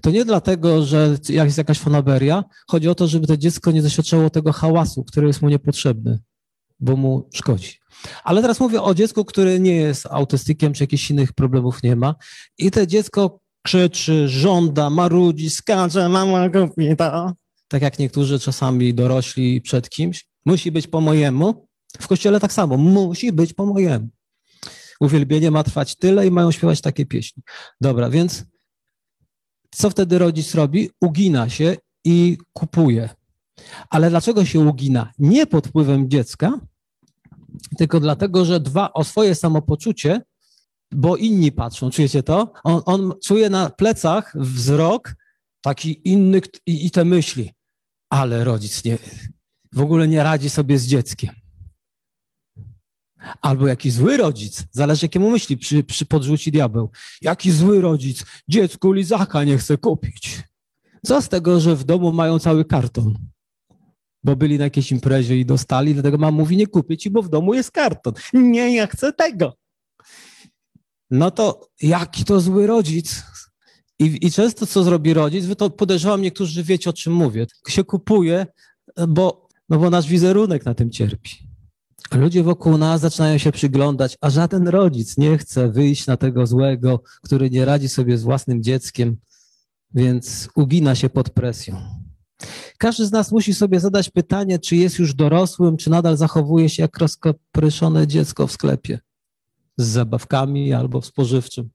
to 0.00 0.10
nie 0.10 0.24
dlatego, 0.24 0.84
że 0.84 1.18
jest 1.28 1.58
jakaś 1.58 1.78
fanaberia. 1.78 2.44
Chodzi 2.68 2.88
o 2.88 2.94
to, 2.94 3.08
żeby 3.08 3.26
to 3.26 3.36
dziecko 3.36 3.70
nie 3.70 3.82
doświadczało 3.82 4.30
tego 4.30 4.52
hałasu, 4.52 5.04
który 5.04 5.26
jest 5.26 5.42
mu 5.42 5.48
niepotrzebny, 5.48 6.18
bo 6.80 6.96
mu 6.96 7.28
szkodzi. 7.34 7.80
Ale 8.24 8.42
teraz 8.42 8.60
mówię 8.60 8.82
o 8.82 8.94
dziecku, 8.94 9.24
które 9.24 9.60
nie 9.60 9.76
jest 9.76 10.06
autystykiem, 10.06 10.72
czy 10.72 10.82
jakichś 10.82 11.10
innych 11.10 11.32
problemów 11.32 11.82
nie 11.82 11.96
ma. 11.96 12.14
I 12.58 12.70
to 12.70 12.86
dziecko 12.86 13.40
krzyczy, 13.62 14.28
żąda, 14.28 14.90
marudzi, 14.90 15.50
skacze, 15.50 16.08
mama 16.08 16.48
kobieta. 16.48 17.32
Tak 17.68 17.82
jak 17.82 17.98
niektórzy 17.98 18.38
czasami 18.38 18.94
dorośli 18.94 19.60
przed 19.60 19.90
kimś. 19.90 20.26
Musi 20.46 20.72
być 20.72 20.86
po 20.86 21.00
mojemu. 21.00 21.66
W 22.00 22.08
kościele 22.08 22.40
tak 22.40 22.52
samo. 22.52 22.76
Musi 22.76 23.32
być 23.32 23.52
po 23.52 23.66
mojemu. 23.66 24.08
Uwielbienie 25.00 25.50
ma 25.50 25.64
trwać 25.64 25.96
tyle 25.96 26.26
i 26.26 26.30
mają 26.30 26.50
śpiewać 26.50 26.80
takie 26.80 27.06
pieśni. 27.06 27.42
Dobra, 27.80 28.10
więc 28.10 28.44
co 29.70 29.90
wtedy 29.90 30.18
rodzic 30.18 30.54
robi? 30.54 30.90
Ugina 31.00 31.48
się 31.48 31.76
i 32.04 32.38
kupuje. 32.52 33.08
Ale 33.90 34.10
dlaczego 34.10 34.44
się 34.44 34.60
ugina? 34.60 35.12
Nie 35.18 35.46
pod 35.46 35.66
wpływem 35.66 36.10
dziecka, 36.10 36.60
tylko 37.78 38.00
dlatego, 38.00 38.44
że 38.44 38.60
dwa 38.60 38.92
o 38.92 39.04
swoje 39.04 39.34
samopoczucie, 39.34 40.22
bo 40.92 41.16
inni 41.16 41.52
patrzą, 41.52 41.90
czujecie 41.90 42.22
to? 42.22 42.52
On, 42.64 42.82
on 42.86 43.12
czuje 43.24 43.50
na 43.50 43.70
plecach 43.70 44.32
wzrok 44.34 45.14
taki 45.60 46.00
inny 46.04 46.40
i, 46.66 46.86
i 46.86 46.90
te 46.90 47.04
myśli, 47.04 47.50
ale 48.10 48.44
rodzic 48.44 48.84
nie, 48.84 48.98
w 49.72 49.80
ogóle 49.80 50.08
nie 50.08 50.22
radzi 50.22 50.50
sobie 50.50 50.78
z 50.78 50.86
dzieckiem. 50.86 51.39
Albo 53.42 53.66
jakiś 53.66 53.92
zły 53.92 54.16
rodzic, 54.16 54.64
zależy 54.70 55.04
jakiemu 55.04 55.30
myśli 55.30 55.56
przy, 55.56 55.84
przy 55.84 56.06
podrzuci 56.06 56.52
diabeł. 56.52 56.90
Jaki 57.22 57.52
zły 57.52 57.80
rodzic, 57.80 58.24
dziecku 58.48 58.92
lizaka 58.92 59.44
nie 59.44 59.58
chce 59.58 59.78
kupić. 59.78 60.42
Co 61.06 61.22
z 61.22 61.28
tego, 61.28 61.60
że 61.60 61.76
w 61.76 61.84
domu 61.84 62.12
mają 62.12 62.38
cały 62.38 62.64
karton? 62.64 63.18
Bo 64.24 64.36
byli 64.36 64.58
na 64.58 64.64
jakiejś 64.64 64.92
imprezie 64.92 65.38
i 65.38 65.46
dostali, 65.46 65.94
dlatego 65.94 66.18
mama 66.18 66.36
mówi, 66.36 66.56
nie 66.56 66.66
kupię 66.66 66.96
ci, 66.96 67.10
bo 67.10 67.22
w 67.22 67.28
domu 67.28 67.54
jest 67.54 67.70
karton. 67.70 68.14
Nie, 68.32 68.74
ja 68.74 68.86
chcę 68.86 69.12
tego. 69.12 69.56
no 71.10 71.30
to 71.30 71.68
jaki 71.82 72.24
to 72.24 72.40
zły 72.40 72.66
rodzic. 72.66 73.22
I, 73.98 74.26
I 74.26 74.32
często 74.32 74.66
co 74.66 74.82
zrobi 74.82 75.14
rodzic, 75.14 75.46
wy 75.46 75.56
to 75.56 75.70
podejrzewam, 75.70 76.22
niektórzy 76.22 76.64
wiecie 76.64 76.90
o 76.90 76.92
czym 76.92 77.12
mówię, 77.12 77.46
się 77.68 77.84
kupuje, 77.84 78.46
bo, 79.08 79.48
no 79.68 79.78
bo 79.78 79.90
nasz 79.90 80.06
wizerunek 80.06 80.64
na 80.64 80.74
tym 80.74 80.90
cierpi. 80.90 81.49
Ludzie 82.12 82.42
wokół 82.42 82.78
nas 82.78 83.00
zaczynają 83.00 83.38
się 83.38 83.52
przyglądać, 83.52 84.16
a 84.20 84.30
żaden 84.30 84.68
rodzic 84.68 85.18
nie 85.18 85.38
chce 85.38 85.68
wyjść 85.68 86.06
na 86.06 86.16
tego 86.16 86.46
złego, 86.46 87.02
który 87.22 87.50
nie 87.50 87.64
radzi 87.64 87.88
sobie 87.88 88.18
z 88.18 88.22
własnym 88.22 88.62
dzieckiem, 88.62 89.16
więc 89.94 90.48
ugina 90.54 90.94
się 90.94 91.10
pod 91.10 91.30
presją. 91.30 91.76
Każdy 92.78 93.06
z 93.06 93.12
nas 93.12 93.32
musi 93.32 93.54
sobie 93.54 93.80
zadać 93.80 94.10
pytanie, 94.10 94.58
czy 94.58 94.76
jest 94.76 94.98
już 94.98 95.14
dorosłym, 95.14 95.76
czy 95.76 95.90
nadal 95.90 96.16
zachowuje 96.16 96.68
się 96.68 96.82
jak 96.82 96.98
rozkopryszone 96.98 98.06
dziecko 98.06 98.46
w 98.46 98.52
sklepie 98.52 98.98
z 99.76 99.86
zabawkami 99.86 100.72
albo 100.72 101.00
w 101.00 101.06
spożywczym. 101.06 101.70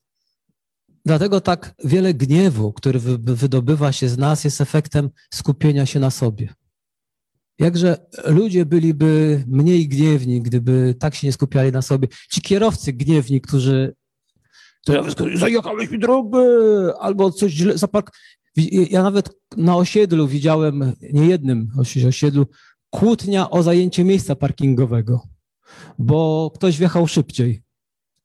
Dlatego 1.06 1.42
tak 1.42 1.76
wiele 1.84 2.14
gniewu, 2.14 2.74
który 2.74 3.00
wydobywa 3.20 3.92
się 3.92 4.10
z 4.10 4.18
nas, 4.18 4.44
jest 4.44 4.62
efektem 4.62 5.10
skupienia 5.34 5.86
się 5.86 6.00
na 6.00 6.12
sobie. 6.12 6.54
Jakże 7.60 7.98
ludzie 8.26 8.66
byliby 8.66 9.44
mniej 9.48 9.88
gniewni, 9.88 10.42
gdyby 10.42 10.96
tak 11.00 11.16
się 11.16 11.28
nie 11.28 11.34
skupiali 11.34 11.72
na 11.72 11.82
sobie. 11.82 12.08
Ci 12.32 12.42
kierowcy 12.42 12.94
gniewni, 12.94 13.42
którzy 13.42 13.96
zajechałeś 15.36 15.92
mi 15.92 16.00
drogę, 16.00 16.40
albo 17.00 17.32
coś 17.32 17.52
źle 17.52 17.78
zapark. 17.78 18.12
Ja 18.90 19.04
nawet 19.04 19.30
na 19.58 19.76
osiedlu 19.76 20.28
widziałem, 20.28 20.94
nie 21.14 21.26
jednym 21.26 21.72
osiedlu, 22.08 22.46
kłótnia 22.90 23.50
o 23.50 23.64
zajęcie 23.64 24.04
miejsca 24.04 24.36
parkingowego, 24.36 25.22
bo 26.00 26.52
ktoś 26.56 26.78
wjechał 26.78 27.08
szybciej. 27.08 27.62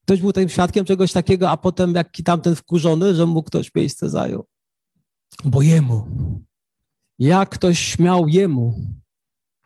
Ktoś 0.03 0.21
był 0.21 0.33
tym 0.33 0.49
świadkiem 0.49 0.85
czegoś 0.85 1.13
takiego, 1.13 1.51
a 1.51 1.57
potem 1.57 1.95
jak 1.95 2.11
tamten 2.25 2.57
wkurzony, 2.57 3.15
że 3.15 3.27
mu 3.27 3.43
ktoś 3.43 3.75
miejsce 3.75 4.11
zajął. 4.11 4.47
Bo 5.45 5.63
jemu. 5.63 6.07
Jak 7.19 7.49
ktoś 7.49 7.79
śmiał 7.79 8.29
jemu. 8.29 8.87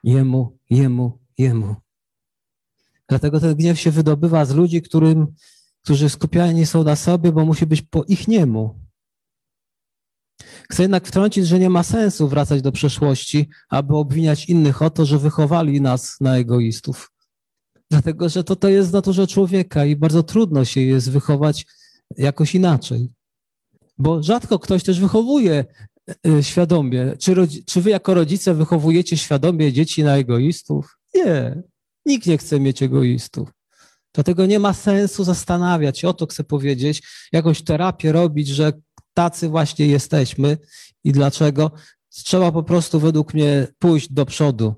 Jemu, 0.05 0.59
jemu, 0.71 1.19
jemu. 1.39 1.77
Dlatego 3.09 3.41
ten 3.41 3.55
gniew 3.55 3.81
się 3.81 3.91
wydobywa 3.91 4.45
z 4.45 4.55
ludzi, 4.55 4.83
którym, 4.83 5.27
którzy 5.83 6.09
skupiani 6.09 6.67
są 6.67 6.85
na 6.85 6.97
sobie, 6.97 7.33
bo 7.33 7.45
musi 7.45 7.67
być 7.67 7.83
po 7.83 8.05
ich 8.05 8.29
niemu. 8.29 8.81
Chcę 10.71 10.83
jednak 10.83 11.07
wtrącić, 11.07 11.47
że 11.47 11.59
nie 11.59 11.71
ma 11.71 11.83
sensu 11.83 12.29
wracać 12.29 12.63
do 12.63 12.73
przeszłości, 12.73 13.49
aby 13.69 13.97
obwiniać 13.97 14.49
innych 14.49 14.83
o 14.83 14.91
to, 14.91 15.05
że 15.05 15.19
wychowali 15.19 15.81
nas 15.81 16.21
na 16.21 16.37
egoistów. 16.37 17.13
Dlatego, 17.91 18.29
że 18.29 18.45
to, 18.45 18.57
to 18.57 18.69
jest 18.69 18.91
w 18.91 18.93
naturze 18.93 19.27
człowieka 19.27 19.85
i 19.85 19.97
bardzo 19.97 20.23
trudno 20.23 20.65
się 20.65 20.81
jest 20.81 21.11
wychować 21.11 21.67
jakoś 22.17 22.55
inaczej. 22.55 23.13
Bo 23.99 24.23
rzadko 24.23 24.59
ktoś 24.59 24.83
też 24.83 25.01
wychowuje 25.01 25.65
świadomie. 26.43 27.13
Czy, 27.19 27.35
czy 27.67 27.81
wy 27.81 27.91
jako 27.91 28.15
rodzice 28.15 28.55
wychowujecie 28.55 29.17
świadomie 29.17 29.73
dzieci 29.73 30.05
na 30.05 30.17
egoistów? 30.17 30.99
Nie. 31.15 31.63
Nikt 32.07 32.27
nie 32.27 32.39
chce 32.39 32.61
mieć 32.61 32.83
egoistów. 32.83 33.49
Dlatego 34.15 34.47
nie 34.47 34.59
ma 34.59 34.73
sensu 34.73 35.25
zastanawiać 35.25 35.99
się, 35.99 36.09
o 36.09 36.15
to 36.15 36.27
chcę 36.27 36.45
powiedzieć, 36.45 37.03
jakąś 37.33 37.63
terapię 37.63 38.13
robić, 38.13 38.49
że 38.49 38.73
tacy 39.15 39.49
właśnie 39.49 39.87
jesteśmy 39.87 40.59
i 41.05 41.13
dlaczego. 41.13 41.71
Trzeba 42.09 42.53
po 42.53 42.63
prostu 42.63 43.01
według 43.01 43.35
mnie 43.35 43.67
pójść 43.79 44.13
do 44.13 44.27
przodu. 44.27 44.75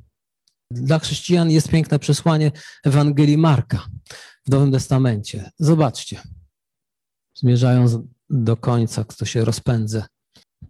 Dla 0.70 0.98
chrześcijan 0.98 1.50
jest 1.50 1.68
piękne 1.68 1.98
przesłanie 1.98 2.52
Ewangelii 2.84 3.38
Marka 3.38 3.86
w 4.46 4.50
Nowym 4.50 4.72
Testamencie. 4.72 5.50
Zobaczcie. 5.58 6.20
Zmierzając 7.34 7.98
do 8.30 8.56
końca, 8.56 9.04
kto 9.04 9.24
się 9.24 9.44
rozpędzę. 9.44 10.04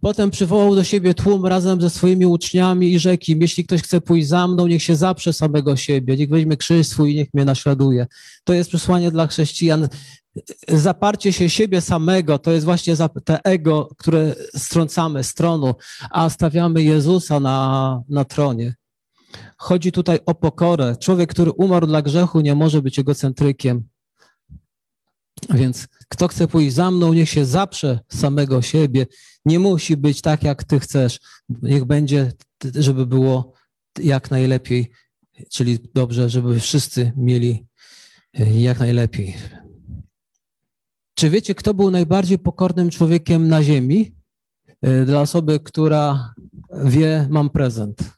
Potem 0.01 0.31
przywołał 0.31 0.75
do 0.75 0.83
siebie 0.83 1.13
tłum 1.13 1.45
razem 1.45 1.81
ze 1.81 1.89
swoimi 1.89 2.25
uczniami 2.25 2.93
i 2.93 2.99
rzekł 2.99 3.23
im, 3.27 3.41
jeśli 3.41 3.65
ktoś 3.65 3.81
chce 3.81 4.01
pójść 4.01 4.27
za 4.27 4.47
mną, 4.47 4.67
niech 4.67 4.83
się 4.83 4.95
zaprze 4.95 5.33
samego 5.33 5.75
siebie, 5.75 6.17
niech 6.17 6.29
weźmie 6.29 6.57
krzyż 6.57 6.87
swój 6.87 7.11
i 7.11 7.15
niech 7.15 7.33
mnie 7.33 7.45
naśladuje. 7.45 8.07
To 8.43 8.53
jest 8.53 8.69
przesłanie 8.69 9.11
dla 9.11 9.27
chrześcijan. 9.27 9.87
Zaparcie 10.67 11.33
się 11.33 11.49
siebie 11.49 11.81
samego 11.81 12.39
to 12.39 12.51
jest 12.51 12.65
właśnie 12.65 12.95
te 13.25 13.43
ego, 13.43 13.89
które 13.97 14.35
strącamy 14.55 15.23
z 15.23 15.33
tronu, 15.33 15.75
a 16.11 16.29
stawiamy 16.29 16.83
Jezusa 16.83 17.39
na, 17.39 18.01
na 18.09 18.25
tronie. 18.25 18.75
Chodzi 19.57 19.91
tutaj 19.91 20.19
o 20.25 20.35
pokorę. 20.35 20.95
Człowiek, 20.99 21.29
który 21.29 21.51
umarł 21.51 21.87
dla 21.87 22.01
grzechu, 22.01 22.39
nie 22.39 22.55
może 22.55 22.81
być 22.81 22.99
egocentrykiem. 22.99 23.83
Więc 25.49 25.87
kto 26.09 26.27
chce 26.27 26.47
pójść 26.47 26.73
za 26.75 26.91
mną, 26.91 27.13
niech 27.13 27.29
się 27.29 27.45
zaprze 27.45 27.99
samego 28.09 28.61
siebie. 28.61 29.05
Nie 29.45 29.59
musi 29.59 29.97
być 29.97 30.21
tak, 30.21 30.43
jak 30.43 30.63
ty 30.63 30.79
chcesz. 30.79 31.19
Niech 31.49 31.85
będzie, 31.85 32.31
żeby 32.75 33.05
było 33.05 33.53
jak 33.99 34.31
najlepiej, 34.31 34.91
czyli 35.49 35.79
dobrze, 35.93 36.29
żeby 36.29 36.59
wszyscy 36.59 37.11
mieli 37.15 37.65
e, 38.39 38.59
jak 38.59 38.79
najlepiej. 38.79 39.35
Czy 41.15 41.29
wiecie, 41.29 41.55
kto 41.55 41.73
był 41.73 41.91
najbardziej 41.91 42.39
pokornym 42.39 42.89
człowiekiem 42.89 43.47
na 43.47 43.63
ziemi? 43.63 44.15
E, 44.81 45.05
dla 45.05 45.21
osoby, 45.21 45.59
która 45.59 46.33
wie, 46.83 47.27
mam 47.29 47.49
prezent 47.49 48.17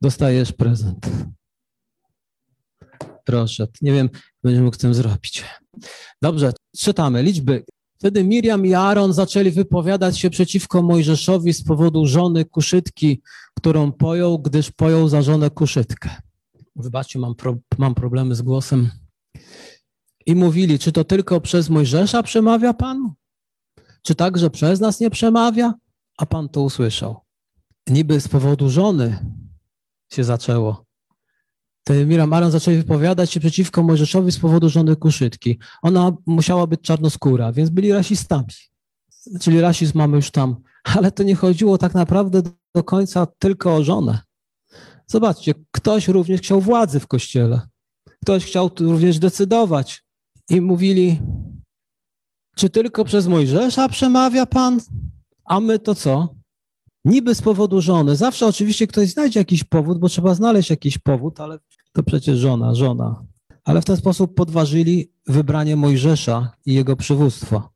dostajesz 0.00 0.52
prezent. 0.52 1.10
Proszę, 3.26 3.66
nie 3.82 3.92
wiem, 3.92 4.10
będziemy 4.42 4.64
mógł 4.64 4.76
z 4.76 4.78
tym 4.78 4.94
zrobić. 4.94 5.44
Dobrze, 6.22 6.52
czytamy 6.76 7.22
liczby. 7.22 7.64
Wtedy 7.98 8.24
Miriam 8.24 8.66
i 8.66 8.74
Aaron 8.74 9.12
zaczęli 9.12 9.50
wypowiadać 9.50 10.18
się 10.18 10.30
przeciwko 10.30 10.82
Mojżeszowi 10.82 11.52
z 11.52 11.64
powodu 11.64 12.06
żony 12.06 12.44
kuszytki, 12.44 13.22
którą 13.54 13.92
pojął, 13.92 14.38
gdyż 14.38 14.70
pojął 14.70 15.08
za 15.08 15.22
żonę 15.22 15.50
kuszytkę. 15.50 16.10
Wybaczcie, 16.76 17.18
mam, 17.18 17.34
pro, 17.34 17.56
mam 17.78 17.94
problemy 17.94 18.34
z 18.34 18.42
głosem. 18.42 18.90
I 20.26 20.34
mówili, 20.34 20.78
czy 20.78 20.92
to 20.92 21.04
tylko 21.04 21.40
przez 21.40 21.68
Mojżesza 21.68 22.22
przemawia 22.22 22.74
Pan? 22.74 23.12
Czy 24.02 24.14
także 24.14 24.50
przez 24.50 24.80
nas 24.80 25.00
nie 25.00 25.10
przemawia? 25.10 25.74
A 26.18 26.26
Pan 26.26 26.48
to 26.48 26.62
usłyszał. 26.62 27.20
Niby 27.86 28.20
z 28.20 28.28
powodu 28.28 28.70
żony 28.70 29.18
się 30.12 30.24
zaczęło. 30.24 30.85
Te 31.88 32.06
Miriam 32.06 32.32
Aaron 32.32 32.50
zaczęli 32.50 32.76
wypowiadać 32.76 33.32
się 33.32 33.40
przeciwko 33.40 33.82
Mojżeszowi 33.82 34.32
z 34.32 34.38
powodu 34.38 34.68
żony 34.68 34.96
kuszytki. 34.96 35.58
Ona 35.82 36.12
musiała 36.26 36.66
być 36.66 36.80
czarnoskóra, 36.80 37.52
więc 37.52 37.70
byli 37.70 37.92
rasistami. 37.92 38.46
Czyli 39.40 39.60
rasizm 39.60 39.98
mamy 39.98 40.16
już 40.16 40.30
tam. 40.30 40.56
Ale 40.84 41.12
to 41.12 41.22
nie 41.22 41.34
chodziło 41.34 41.78
tak 41.78 41.94
naprawdę 41.94 42.42
do 42.74 42.84
końca 42.84 43.26
tylko 43.38 43.76
o 43.76 43.84
żonę. 43.84 44.18
Zobaczcie, 45.06 45.54
ktoś 45.70 46.08
również 46.08 46.40
chciał 46.40 46.60
władzy 46.60 47.00
w 47.00 47.06
kościele. 47.06 47.60
Ktoś 48.22 48.44
chciał 48.44 48.70
również 48.80 49.18
decydować. 49.18 50.04
I 50.50 50.60
mówili, 50.60 51.20
czy 52.56 52.70
tylko 52.70 53.04
przez 53.04 53.26
Mojżesza 53.26 53.88
przemawia 53.88 54.46
Pan? 54.46 54.80
A 55.44 55.60
my 55.60 55.78
to 55.78 55.94
co? 55.94 56.35
Niby 57.06 57.34
z 57.34 57.42
powodu 57.42 57.80
żony. 57.80 58.16
Zawsze 58.16 58.46
oczywiście 58.46 58.86
ktoś 58.86 59.08
znajdzie 59.08 59.40
jakiś 59.40 59.64
powód, 59.64 59.98
bo 59.98 60.08
trzeba 60.08 60.34
znaleźć 60.34 60.70
jakiś 60.70 60.98
powód, 60.98 61.40
ale 61.40 61.58
to 61.92 62.02
przecież 62.02 62.38
żona, 62.38 62.74
żona. 62.74 63.22
Ale 63.64 63.82
w 63.82 63.84
ten 63.84 63.96
sposób 63.96 64.34
podważyli 64.34 65.12
wybranie 65.26 65.76
Mojżesza 65.76 66.52
i 66.66 66.74
jego 66.74 66.96
przywództwa. 66.96 67.68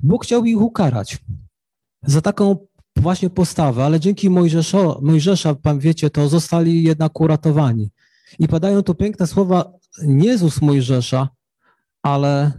Bóg 0.00 0.24
chciał 0.24 0.44
ich 0.44 0.60
ukarać 0.60 1.18
za 2.02 2.20
taką 2.20 2.56
właśnie 2.96 3.30
postawę, 3.30 3.84
ale 3.84 4.00
dzięki 4.00 4.30
Mojżesza, 4.30 4.78
Mojżesza, 5.02 5.54
pan 5.54 5.78
wiecie, 5.78 6.10
to 6.10 6.28
zostali 6.28 6.82
jednak 6.82 7.20
uratowani. 7.20 7.90
I 8.38 8.48
padają 8.48 8.82
tu 8.82 8.94
piękne 8.94 9.26
słowa 9.26 9.72
nie 10.02 10.38
z 10.38 10.62
Mojżesza, 10.62 11.28
ale 12.02 12.52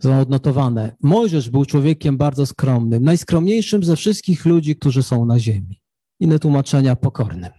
są 0.00 0.20
odnotowane. 0.20 0.96
Mojżesz 1.02 1.50
był 1.50 1.64
człowiekiem 1.64 2.16
bardzo 2.16 2.46
skromnym, 2.46 3.04
najskromniejszym 3.04 3.84
ze 3.84 3.96
wszystkich 3.96 4.46
ludzi, 4.46 4.76
którzy 4.76 5.02
są 5.02 5.26
na 5.26 5.38
ziemi. 5.38 5.80
Inne 6.20 6.38
tłumaczenia 6.38 6.96
pokornym. 6.96 7.50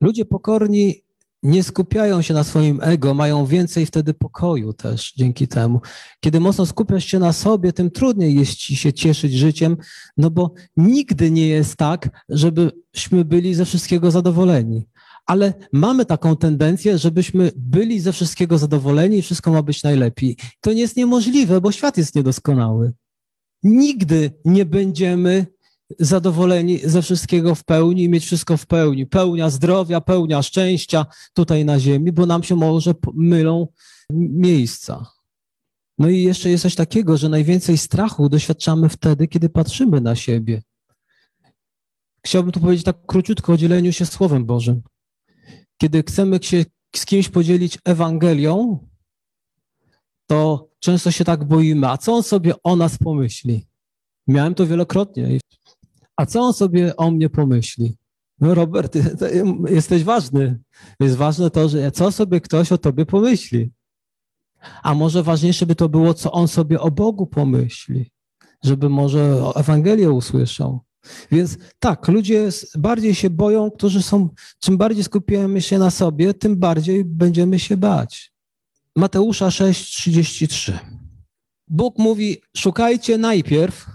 Ludzie 0.00 0.24
pokorni 0.24 1.02
nie 1.42 1.62
skupiają 1.62 2.22
się 2.22 2.34
na 2.34 2.44
swoim 2.44 2.80
ego, 2.82 3.14
mają 3.14 3.46
więcej 3.46 3.86
wtedy 3.86 4.14
pokoju 4.14 4.72
też 4.72 5.12
dzięki 5.16 5.48
temu. 5.48 5.80
Kiedy 6.20 6.40
mocno 6.40 6.66
skupiasz 6.66 7.04
się 7.04 7.18
na 7.18 7.32
sobie, 7.32 7.72
tym 7.72 7.90
trudniej 7.90 8.34
jest 8.34 8.54
ci 8.54 8.76
się 8.76 8.92
cieszyć 8.92 9.32
życiem, 9.32 9.76
no 10.16 10.30
bo 10.30 10.54
nigdy 10.76 11.30
nie 11.30 11.48
jest 11.48 11.76
tak, 11.76 12.24
żebyśmy 12.28 13.24
byli 13.24 13.54
ze 13.54 13.64
wszystkiego 13.64 14.10
zadowoleni 14.10 14.88
ale 15.30 15.54
mamy 15.72 16.06
taką 16.06 16.36
tendencję, 16.36 16.98
żebyśmy 16.98 17.52
byli 17.56 18.00
ze 18.00 18.12
wszystkiego 18.12 18.58
zadowoleni 18.58 19.18
i 19.18 19.22
wszystko 19.22 19.52
ma 19.52 19.62
być 19.62 19.82
najlepiej. 19.82 20.36
To 20.60 20.72
nie 20.72 20.80
jest 20.80 20.96
niemożliwe, 20.96 21.60
bo 21.60 21.72
świat 21.72 21.96
jest 21.98 22.14
niedoskonały. 22.14 22.92
Nigdy 23.62 24.32
nie 24.44 24.64
będziemy 24.66 25.46
zadowoleni 25.98 26.78
ze 26.78 27.02
wszystkiego 27.02 27.54
w 27.54 27.64
pełni 27.64 28.02
i 28.02 28.08
mieć 28.08 28.24
wszystko 28.24 28.56
w 28.56 28.66
pełni. 28.66 29.06
Pełnia 29.06 29.50
zdrowia, 29.50 30.00
pełnia 30.00 30.42
szczęścia 30.42 31.06
tutaj 31.34 31.64
na 31.64 31.80
ziemi, 31.80 32.12
bo 32.12 32.26
nam 32.26 32.42
się 32.42 32.56
może 32.56 32.94
mylą 33.14 33.68
miejsca. 34.12 35.06
No 35.98 36.08
i 36.08 36.22
jeszcze 36.22 36.50
jest 36.50 36.62
coś 36.62 36.74
takiego, 36.74 37.16
że 37.16 37.28
najwięcej 37.28 37.78
strachu 37.78 38.28
doświadczamy 38.28 38.88
wtedy, 38.88 39.28
kiedy 39.28 39.48
patrzymy 39.48 40.00
na 40.00 40.16
siebie. 40.16 40.62
Chciałbym 42.26 42.52
tu 42.52 42.60
powiedzieć 42.60 42.84
tak 42.84 42.96
króciutko 43.06 43.52
o 43.52 43.56
dzieleniu 43.56 43.92
się 43.92 44.06
Słowem 44.06 44.44
Bożym. 44.44 44.82
Kiedy 45.80 46.02
chcemy 46.02 46.38
się 46.42 46.64
z 46.96 47.06
kimś 47.06 47.28
podzielić 47.28 47.78
Ewangelią, 47.84 48.78
to 50.26 50.68
często 50.78 51.10
się 51.10 51.24
tak 51.24 51.44
boimy, 51.44 51.88
a 51.88 51.98
co 51.98 52.14
on 52.14 52.22
sobie 52.22 52.54
o 52.64 52.76
nas 52.76 52.98
pomyśli? 52.98 53.66
Miałem 54.26 54.54
to 54.54 54.66
wielokrotnie. 54.66 55.38
A 56.16 56.26
co 56.26 56.40
on 56.40 56.52
sobie 56.52 56.96
o 56.96 57.10
mnie 57.10 57.30
pomyśli? 57.30 57.96
No 58.40 58.54
Robert, 58.54 58.96
jesteś 59.68 60.04
ważny. 60.04 60.60
Jest 61.00 61.16
ważne 61.16 61.50
to, 61.50 61.68
że 61.68 61.90
co 61.90 62.12
sobie 62.12 62.40
ktoś 62.40 62.72
o 62.72 62.78
tobie 62.78 63.06
pomyśli. 63.06 63.72
A 64.82 64.94
może 64.94 65.22
ważniejsze 65.22 65.66
by 65.66 65.74
to 65.74 65.88
było, 65.88 66.14
co 66.14 66.32
on 66.32 66.48
sobie 66.48 66.80
o 66.80 66.90
Bogu 66.90 67.26
pomyśli, 67.26 68.10
żeby 68.64 68.88
może 68.88 69.42
Ewangelię 69.54 70.10
usłyszał. 70.10 70.80
Więc 71.32 71.58
tak, 71.78 72.08
ludzie 72.08 72.48
bardziej 72.78 73.14
się 73.14 73.30
boją, 73.30 73.70
którzy 73.70 74.02
są, 74.02 74.28
czym 74.60 74.76
bardziej 74.76 75.04
skupiamy 75.04 75.62
się 75.62 75.78
na 75.78 75.90
sobie, 75.90 76.34
tym 76.34 76.56
bardziej 76.56 77.04
będziemy 77.04 77.58
się 77.58 77.76
bać. 77.76 78.32
Mateusza 78.96 79.48
6:33. 79.48 80.78
Bóg 81.68 81.98
mówi: 81.98 82.42
Szukajcie 82.56 83.18
najpierw 83.18 83.86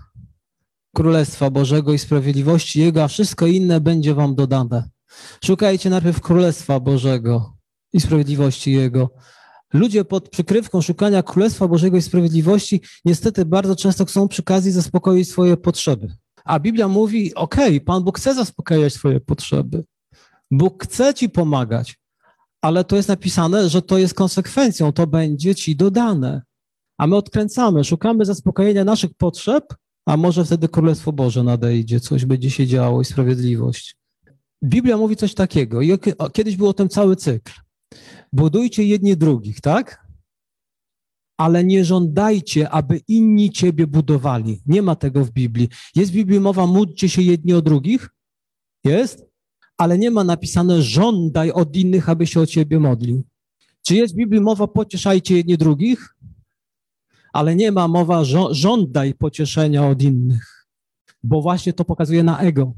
Królestwa 0.95 1.49
Bożego 1.49 1.93
i 1.93 1.99
sprawiedliwości 1.99 2.79
Jego, 2.79 3.03
a 3.03 3.07
wszystko 3.07 3.47
inne 3.47 3.81
będzie 3.81 4.13
Wam 4.13 4.35
dodane. 4.35 4.89
Szukajcie 5.45 5.89
najpierw 5.89 6.21
Królestwa 6.21 6.79
Bożego 6.79 7.57
i 7.93 8.01
sprawiedliwości 8.01 8.71
Jego. 8.71 9.09
Ludzie 9.73 10.05
pod 10.05 10.29
przykrywką 10.29 10.81
szukania 10.81 11.23
Królestwa 11.23 11.67
Bożego 11.67 11.97
i 11.97 12.01
sprawiedliwości 12.01 12.81
niestety 13.05 13.45
bardzo 13.45 13.75
często 13.75 14.05
chcą 14.05 14.27
przy 14.27 14.41
okazji 14.41 14.71
zaspokoić 14.71 15.29
swoje 15.29 15.57
potrzeby. 15.57 16.15
A 16.45 16.59
Biblia 16.59 16.87
mówi: 16.87 17.35
OK, 17.35 17.55
Pan 17.85 18.03
Bóg 18.03 18.17
chce 18.17 18.33
zaspokajać 18.33 18.93
swoje 18.93 19.19
potrzeby. 19.19 19.83
Bóg 20.51 20.83
chce 20.83 21.13
Ci 21.13 21.29
pomagać, 21.29 21.97
ale 22.61 22.83
to 22.83 22.95
jest 22.95 23.09
napisane, 23.09 23.69
że 23.69 23.81
to 23.81 23.97
jest 23.97 24.13
konsekwencją, 24.13 24.91
to 24.91 25.07
będzie 25.07 25.55
Ci 25.55 25.75
dodane. 25.75 26.41
A 26.97 27.07
my 27.07 27.15
odkręcamy, 27.15 27.83
szukamy 27.83 28.25
zaspokojenia 28.25 28.83
naszych 28.83 29.13
potrzeb, 29.13 29.63
a 30.05 30.17
może 30.17 30.45
wtedy 30.45 30.67
Królestwo 30.67 31.11
Boże 31.11 31.43
nadejdzie, 31.43 31.99
coś 31.99 32.25
będzie 32.25 32.51
się 32.51 32.67
działo 32.67 33.01
i 33.01 33.05
sprawiedliwość. 33.05 33.95
Biblia 34.63 34.97
mówi 34.97 35.15
coś 35.15 35.33
takiego, 35.33 35.81
i 35.81 35.97
kiedyś 36.33 36.55
był 36.55 36.67
o 36.67 36.73
tym 36.73 36.89
cały 36.89 37.15
cykl. 37.15 37.51
Budujcie 38.33 38.83
jedni 38.83 39.17
drugich, 39.17 39.61
tak? 39.61 40.04
Ale 41.37 41.63
nie 41.63 41.85
żądajcie, 41.85 42.69
aby 42.69 43.01
inni 43.07 43.49
ciebie 43.49 43.87
budowali. 43.87 44.61
Nie 44.65 44.81
ma 44.81 44.95
tego 44.95 45.25
w 45.25 45.31
Biblii. 45.31 45.69
Jest 45.95 46.11
w 46.11 46.13
Biblii 46.13 46.39
mowa, 46.39 46.67
módlcie 46.67 47.09
się 47.09 47.21
jedni 47.21 47.53
o 47.53 47.61
drugich? 47.61 48.09
Jest? 48.83 49.25
Ale 49.77 49.97
nie 49.97 50.11
ma 50.11 50.23
napisane, 50.23 50.81
żądaj 50.81 51.51
od 51.51 51.75
innych, 51.75 52.09
aby 52.09 52.27
się 52.27 52.41
o 52.41 52.45
ciebie 52.45 52.79
modlił. 52.79 53.23
Czy 53.87 53.95
jest 53.95 54.13
w 54.13 54.17
Biblii 54.17 54.41
mowa, 54.41 54.67
pocieszajcie 54.67 55.37
jedni 55.37 55.57
drugich? 55.57 56.15
Ale 57.33 57.55
nie 57.55 57.71
ma 57.71 57.87
mowa, 57.87 58.23
żądaj 58.51 59.13
pocieszenia 59.13 59.87
od 59.87 60.01
innych, 60.01 60.67
bo 61.23 61.41
właśnie 61.41 61.73
to 61.73 61.85
pokazuje 61.85 62.23
na 62.23 62.39
ego. 62.39 62.73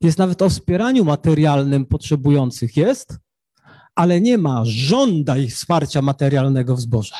Jest 0.00 0.18
nawet 0.18 0.42
o 0.42 0.48
wspieraniu 0.48 1.04
materialnym 1.04 1.86
potrzebujących. 1.86 2.76
Jest? 2.76 3.18
ale 3.94 4.20
nie 4.20 4.38
ma 4.38 4.62
żądaj 4.64 5.48
wsparcia 5.48 6.02
materialnego 6.02 6.76
w 6.76 6.80
zborze. 6.80 7.14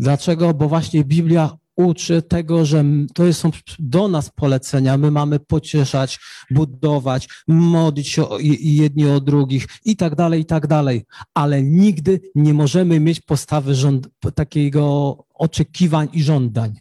Dlaczego? 0.00 0.54
Bo 0.54 0.68
właśnie 0.68 1.04
Biblia 1.04 1.56
uczy 1.76 2.22
tego, 2.22 2.64
że 2.64 2.84
to 3.14 3.32
są 3.32 3.50
do 3.78 4.08
nas 4.08 4.30
polecenia. 4.30 4.98
My 4.98 5.10
mamy 5.10 5.40
pocieszać, 5.40 6.18
budować, 6.50 7.28
modlić 7.48 8.08
się 8.08 8.26
jedni 8.60 9.06
o 9.06 9.20
drugich 9.20 9.66
i 9.84 9.96
tak 9.96 10.14
dalej, 10.14 10.40
i 10.40 10.44
tak 10.44 10.66
dalej. 10.66 11.04
Ale 11.34 11.62
nigdy 11.62 12.20
nie 12.34 12.54
możemy 12.54 13.00
mieć 13.00 13.20
postawy 13.20 13.74
żąd- 13.74 14.08
takiego 14.34 15.16
oczekiwań 15.34 16.08
i 16.12 16.22
żądań. 16.22 16.74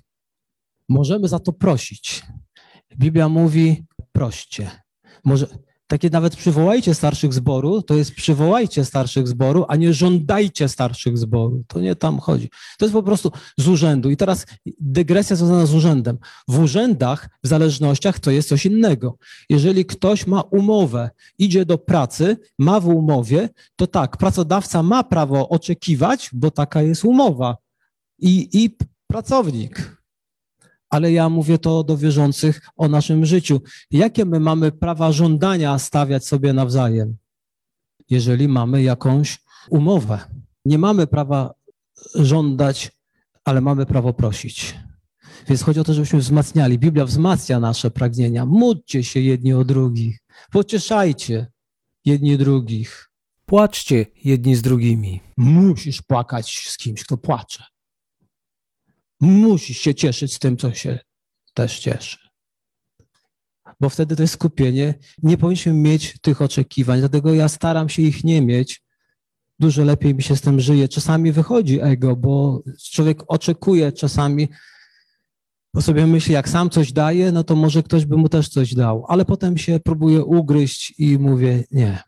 Możemy 0.89 1.27
za 1.27 1.39
to 1.39 1.53
prosić. 1.53 2.23
Biblia 2.97 3.29
mówi, 3.29 3.86
proście. 4.12 4.71
Może, 5.25 5.47
takie 5.89 6.10
nawet 6.10 6.36
przywołajcie 6.36 6.93
starszych 6.93 7.34
zboru, 7.34 7.82
to 7.82 7.95
jest 7.95 8.15
przywołajcie 8.15 8.86
starszych 8.86 9.28
zboru, 9.28 9.65
a 9.67 9.75
nie 9.75 9.93
żądajcie 9.93 10.69
starszych 10.69 11.17
zboru. 11.17 11.63
To 11.67 11.80
nie 11.80 11.95
tam 11.95 12.19
chodzi. 12.19 12.49
To 12.78 12.86
jest 12.86 12.93
po 12.93 13.04
prostu 13.04 13.32
z 13.58 13.67
urzędu. 13.67 14.10
I 14.10 14.17
teraz 14.17 14.45
dygresja 14.80 15.36
związana 15.36 15.65
z 15.65 15.73
urzędem. 15.73 16.17
W 16.47 16.60
urzędach, 16.60 17.30
w 17.43 17.47
zależnościach 17.47 18.19
to 18.19 18.32
jest 18.32 18.49
coś 18.49 18.65
innego. 18.65 19.17
Jeżeli 19.49 19.86
ktoś 19.86 20.28
ma 20.28 20.41
umowę, 20.41 21.10
idzie 21.38 21.65
do 21.65 21.78
pracy, 21.78 22.38
ma 22.60 22.80
w 22.80 22.88
umowie, 22.88 23.49
to 23.75 23.88
tak, 23.88 24.17
pracodawca 24.17 24.84
ma 24.84 25.04
prawo 25.04 25.49
oczekiwać, 25.49 26.30
bo 26.34 26.52
taka 26.52 26.82
jest 26.82 27.06
umowa. 27.06 27.58
I, 28.19 28.49
i 28.54 28.78
pracownik 29.08 29.98
ale 30.89 31.12
ja 31.12 31.30
mówię 31.30 31.58
to 31.58 31.84
do 31.84 31.97
wierzących 31.97 32.62
o 32.78 32.88
naszym 32.88 33.25
życiu. 33.25 33.62
Jakie 33.91 34.25
my 34.25 34.39
mamy 34.39 34.71
prawa 34.71 35.12
żądania 35.12 35.80
stawiać 35.80 36.25
sobie 36.25 36.54
nawzajem, 36.54 37.17
jeżeli 38.10 38.47
mamy 38.47 38.84
jakąś 38.84 39.39
umowę? 39.69 40.19
Nie 40.65 40.78
mamy 40.78 41.08
prawa 41.08 41.54
żądać, 42.15 42.91
ale 43.45 43.62
mamy 43.62 43.86
prawo 43.86 44.13
prosić. 44.13 44.75
Więc 45.47 45.63
chodzi 45.63 45.80
o 45.80 45.84
to, 45.84 45.93
żebyśmy 45.93 46.19
wzmacniali. 46.19 46.80
Biblia 46.80 47.06
wzmacnia 47.06 47.60
nasze 47.60 47.91
pragnienia. 47.91 48.45
Módlcie 48.45 49.04
się 49.04 49.19
jedni 49.19 49.54
o 49.54 49.63
drugich. 49.63 50.19
Pocieszajcie 50.52 51.47
jedni 52.06 52.38
drugich. 52.38 53.12
Płaczcie 53.45 54.06
jedni 54.23 54.56
z 54.56 54.62
drugimi. 54.62 55.21
Musisz 55.38 56.02
płakać 56.02 56.67
z 56.67 56.78
kimś, 56.78 57.04
kto 57.04 57.17
płacze. 57.17 57.63
Musisz 59.21 59.77
się 59.77 59.95
cieszyć 59.95 60.34
z 60.34 60.39
tym, 60.39 60.58
co 60.58 60.73
się 60.73 60.99
też 61.53 61.79
cieszy. 61.79 62.17
Bo 63.79 63.89
wtedy 63.89 64.15
to 64.15 64.21
jest 64.21 64.34
skupienie. 64.34 64.93
Nie 65.23 65.38
powinniśmy 65.38 65.73
mieć 65.73 66.17
tych 66.21 66.41
oczekiwań, 66.41 66.99
dlatego 66.99 67.34
ja 67.34 67.47
staram 67.47 67.89
się 67.89 68.01
ich 68.01 68.23
nie 68.23 68.41
mieć. 68.41 68.84
Dużo 69.60 69.84
lepiej 69.84 70.15
mi 70.15 70.23
się 70.23 70.36
z 70.36 70.41
tym 70.41 70.60
żyje. 70.60 70.88
Czasami 70.88 71.32
wychodzi 71.32 71.82
ego, 71.82 72.15
bo 72.15 72.63
człowiek 72.91 73.23
oczekuje 73.27 73.91
czasami, 73.91 74.49
bo 75.73 75.82
sobie 75.82 76.08
myśli, 76.08 76.34
jak 76.34 76.49
sam 76.49 76.69
coś 76.69 76.91
daje, 76.93 77.32
no 77.32 77.43
to 77.43 77.55
może 77.55 77.84
ktoś 77.84 78.05
by 78.05 78.17
mu 78.17 78.29
też 78.29 78.49
coś 78.49 78.73
dał. 78.73 79.05
Ale 79.08 79.25
potem 79.25 79.58
się 79.58 79.79
próbuje 79.79 80.23
ugryźć 80.23 80.93
i 80.97 81.19
mówię, 81.19 81.63
nie. 81.71 82.03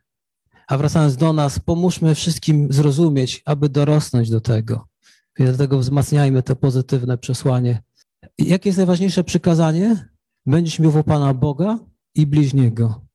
A 0.68 0.78
wracając 0.78 1.18
do 1.18 1.34
nas, 1.34 1.60
pomóżmy 1.60 2.16
wszystkim 2.16 2.74
zrozumieć, 2.74 3.42
aby 3.46 3.70
dorosnąć 3.70 4.30
do 4.30 4.42
tego. 4.42 4.91
Więc 5.40 5.58
dlatego 5.58 5.80
wzmacniajmy 5.80 6.44
to 6.44 6.56
pozytywne 6.56 7.18
przesłanie. 7.18 7.84
Jakie 8.38 8.70
jest 8.70 8.78
najważniejsze 8.78 9.24
przykazanie? 9.24 10.10
Będziesz 10.46 10.80
miłował 10.80 11.04
Pana 11.04 11.34
Boga 11.34 11.80
i 12.16 12.28
bliźniego. 12.28 13.06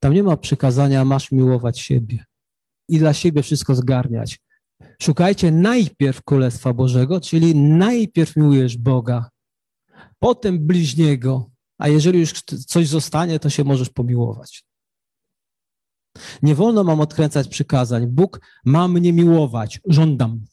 Tam 0.00 0.14
nie 0.14 0.22
ma 0.22 0.36
przykazania, 0.36 1.04
masz 1.04 1.32
miłować 1.32 1.80
siebie 1.80 2.24
i 2.88 2.98
dla 2.98 3.12
siebie 3.12 3.42
wszystko 3.42 3.74
zgarniać. 3.74 4.38
Szukajcie 5.02 5.50
najpierw 5.50 6.22
Królestwa 6.22 6.72
Bożego, 6.72 7.20
czyli 7.20 7.54
najpierw 7.54 8.36
miłujesz 8.36 8.76
Boga, 8.76 9.30
potem 10.18 10.66
bliźniego, 10.66 11.50
a 11.78 11.88
jeżeli 11.88 12.20
już 12.20 12.32
coś 12.42 12.88
zostanie, 12.88 13.38
to 13.38 13.50
się 13.50 13.64
możesz 13.64 13.90
pomiłować. 13.90 14.64
Nie 16.42 16.54
wolno 16.54 16.84
mam 16.84 17.00
odkręcać 17.00 17.48
przykazań. 17.48 18.06
Bóg 18.06 18.40
ma 18.64 18.88
mnie 18.88 19.12
miłować, 19.12 19.80
żądam. 19.86 20.44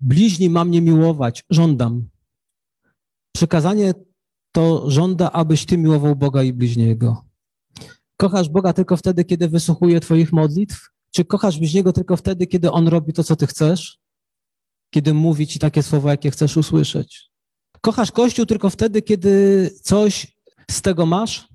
Bliźni 0.00 0.50
ma 0.50 0.64
mnie 0.64 0.80
miłować, 0.80 1.44
żądam. 1.50 2.08
Przykazanie 3.36 3.94
to 4.52 4.90
żąda, 4.90 5.32
abyś 5.32 5.66
ty 5.66 5.78
miłował 5.78 6.16
Boga 6.16 6.42
i 6.42 6.52
bliźniego. 6.52 7.24
Kochasz 8.16 8.48
Boga 8.48 8.72
tylko 8.72 8.96
wtedy, 8.96 9.24
kiedy 9.24 9.48
wysłuchuje 9.48 10.00
Twoich 10.00 10.32
modlitw? 10.32 10.90
Czy 11.10 11.24
kochasz 11.24 11.58
bliźniego 11.58 11.92
tylko 11.92 12.16
wtedy, 12.16 12.46
kiedy 12.46 12.70
On 12.70 12.88
robi 12.88 13.12
to, 13.12 13.24
co 13.24 13.36
Ty 13.36 13.46
chcesz? 13.46 13.98
Kiedy 14.90 15.14
mówi 15.14 15.46
Ci 15.46 15.58
takie 15.58 15.82
słowa, 15.82 16.10
jakie 16.10 16.30
chcesz 16.30 16.56
usłyszeć? 16.56 17.30
Kochasz 17.80 18.12
Kościół 18.12 18.46
tylko 18.46 18.70
wtedy, 18.70 19.02
kiedy 19.02 19.70
coś 19.82 20.36
z 20.70 20.82
tego 20.82 21.06
masz? 21.06 21.48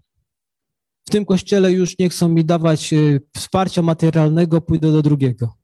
W 1.08 1.12
tym 1.12 1.26
kościele 1.26 1.72
już 1.72 2.00
nie 2.00 2.10
chcą 2.10 2.30
mi 2.30 2.46
dawać 2.46 2.94
e, 2.94 3.20
wsparcia 3.38 3.82
materialnego, 3.82 4.62
pójdę 4.62 4.92
do 4.92 5.02
drugiego 5.02 5.63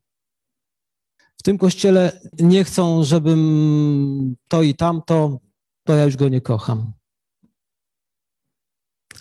w 1.39 1.43
tym 1.43 1.57
kościele 1.57 2.19
nie 2.39 2.63
chcą, 2.63 3.03
żebym 3.03 4.35
to 4.47 4.63
i 4.63 4.75
tamto, 4.75 5.39
to 5.83 5.95
ja 5.95 6.03
już 6.03 6.15
go 6.15 6.29
nie 6.29 6.41
kocham. 6.41 6.93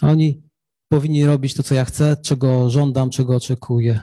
Oni 0.03 0.43
powinni 0.89 1.25
robić 1.25 1.55
to, 1.55 1.63
co 1.63 1.75
ja 1.75 1.85
chcę, 1.85 2.17
czego 2.23 2.71
żądam, 2.71 3.11
czego 3.11 3.37
oczekuję. 3.37 4.01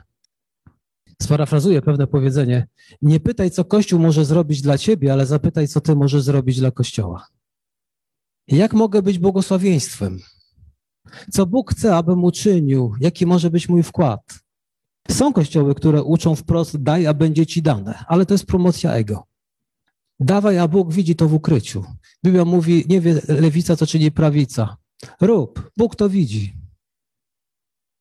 Sparafrazuję 1.22 1.82
pewne 1.82 2.08
powiedzenie. 2.08 2.68
Nie 3.02 3.20
pytaj, 3.20 3.52
co 3.52 3.66
Kościół 3.66 4.00
może 4.00 4.26
zrobić 4.26 4.62
dla 4.62 4.78
ciebie, 4.78 5.14
ale 5.14 5.26
zapytaj, 5.26 5.68
co 5.68 5.82
ty 5.82 5.96
możesz 5.96 6.24
zrobić 6.24 6.60
dla 6.60 6.72
Kościoła. 6.72 7.28
Jak 8.48 8.74
mogę 8.74 9.02
być 9.02 9.20
błogosławieństwem? 9.20 10.20
Co 11.32 11.46
Bóg 11.46 11.72
chce, 11.72 11.96
abym 11.96 12.24
uczynił? 12.24 12.94
Jaki 13.00 13.26
może 13.26 13.50
być 13.50 13.70
mój 13.70 13.84
wkład? 13.84 14.45
Są 15.12 15.34
kościoły, 15.34 15.76
które 15.76 16.04
uczą 16.04 16.36
wprost, 16.36 16.78
daj, 16.78 17.08
a 17.08 17.14
będzie 17.14 17.46
ci 17.46 17.62
dane, 17.62 18.04
ale 18.08 18.26
to 18.26 18.34
jest 18.34 18.46
promocja 18.46 18.94
ego. 18.94 19.24
Dawaj, 20.20 20.60
a 20.60 20.68
Bóg 20.68 20.94
widzi 20.94 21.16
to 21.16 21.28
w 21.28 21.34
ukryciu. 21.34 21.86
Biblia 22.26 22.46
mówi, 22.46 22.86
nie 22.90 23.02
wie 23.02 23.22
lewica, 23.28 23.76
co 23.76 23.88
czyni 23.88 24.12
prawica. 24.12 24.78
Rób, 25.22 25.72
Bóg 25.78 25.96
to 25.96 26.10
widzi. 26.10 26.54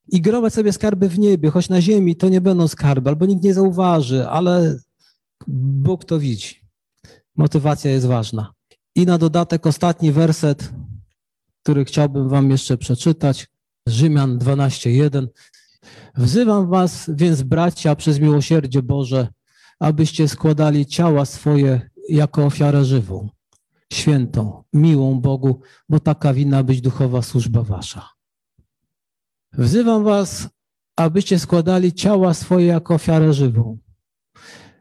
I 0.09 0.21
gromadź 0.21 0.55
sobie 0.55 0.73
skarby 0.73 1.09
w 1.09 1.19
niebie, 1.19 1.51
choć 1.51 1.69
na 1.69 1.81
ziemi 1.81 2.17
to 2.17 2.29
nie 2.29 2.41
będą 2.41 2.69
skarby, 2.69 3.11
albo 3.11 3.27
nikt 3.27 3.45
nie 3.45 3.55
zauważy, 3.55 4.29
ale 4.29 4.79
Bóg 5.47 6.05
to 6.05 6.19
widzi. 6.19 6.61
Motywacja 7.37 7.91
jest 7.91 8.07
ważna. 8.07 8.53
I 8.95 9.07
na 9.07 9.19
dodatek 9.19 9.67
ostatni 9.67 10.13
werset, 10.13 10.73
który 11.63 11.85
chciałbym 11.85 12.29
wam 12.29 12.51
jeszcze 12.51 12.79
przeczytać. 12.79 13.49
Rzymian 13.89 14.39
12:1. 14.39 15.27
Wzywam 16.17 16.69
was 16.69 17.11
więc, 17.15 17.43
bracia, 17.43 17.97
przez 17.97 18.21
miłosierdzie 18.21 18.83
Boże, 18.83 19.29
abyście 19.81 20.29
składali 20.29 20.87
ciała 20.87 21.25
swoje 21.25 21.91
jako 22.09 22.45
ofiarę 22.45 22.85
żywą, 22.85 23.29
świętą, 23.93 24.65
miłą 24.73 25.21
Bogu, 25.21 25.61
bo 25.89 26.01
taka 26.01 26.35
winna 26.35 26.63
być 26.63 26.81
duchowa 26.81 27.23
służba 27.23 27.63
wasza. 27.63 28.09
Wzywam 29.53 30.05
was, 30.05 30.49
abyście 30.97 31.39
składali 31.39 31.93
ciała 31.93 32.35
swoje 32.35 32.67
jako 32.67 32.95
ofiarę 32.95 33.33
żywą. 33.33 33.79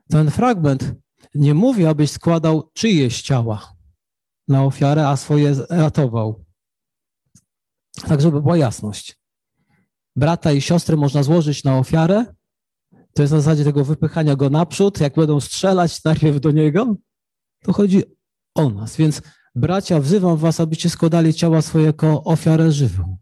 Ten 0.09 0.31
fragment 0.31 0.93
nie 1.35 1.53
mówi, 1.53 1.85
abyś 1.85 2.11
składał 2.11 2.71
czyjeś 2.73 3.21
ciała 3.21 3.73
na 4.47 4.63
ofiarę, 4.63 5.07
a 5.07 5.17
swoje 5.17 5.55
ratował. 5.69 6.45
Tak, 8.07 8.21
żeby 8.21 8.41
była 8.41 8.57
jasność. 8.57 9.22
Brata 10.15 10.51
i 10.51 10.61
siostry 10.61 10.97
można 10.97 11.23
złożyć 11.23 11.63
na 11.63 11.77
ofiarę. 11.77 12.25
To 13.13 13.21
jest 13.21 13.33
na 13.33 13.41
zasadzie 13.41 13.63
tego 13.63 13.85
wypychania 13.85 14.35
go 14.35 14.49
naprzód. 14.49 14.99
Jak 14.99 15.15
będą 15.15 15.39
strzelać 15.39 16.03
najpierw 16.03 16.39
do 16.39 16.51
niego, 16.51 16.95
to 17.63 17.73
chodzi 17.73 18.03
o 18.55 18.69
nas. 18.69 18.95
Więc 18.95 19.21
bracia, 19.55 19.99
wzywam 19.99 20.37
was, 20.37 20.59
abyście 20.59 20.89
składali 20.89 21.33
ciała 21.33 21.61
swoje 21.61 21.85
jako 21.85 22.23
ofiarę 22.23 22.71
żywą. 22.71 23.17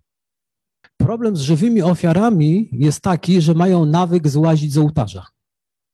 Problem 0.97 1.35
z 1.35 1.41
żywymi 1.41 1.81
ofiarami 1.81 2.69
jest 2.71 3.01
taki, 3.01 3.41
że 3.41 3.53
mają 3.53 3.85
nawyk 3.85 4.27
złazić 4.27 4.73
z 4.73 4.77
ołtarza. 4.77 5.25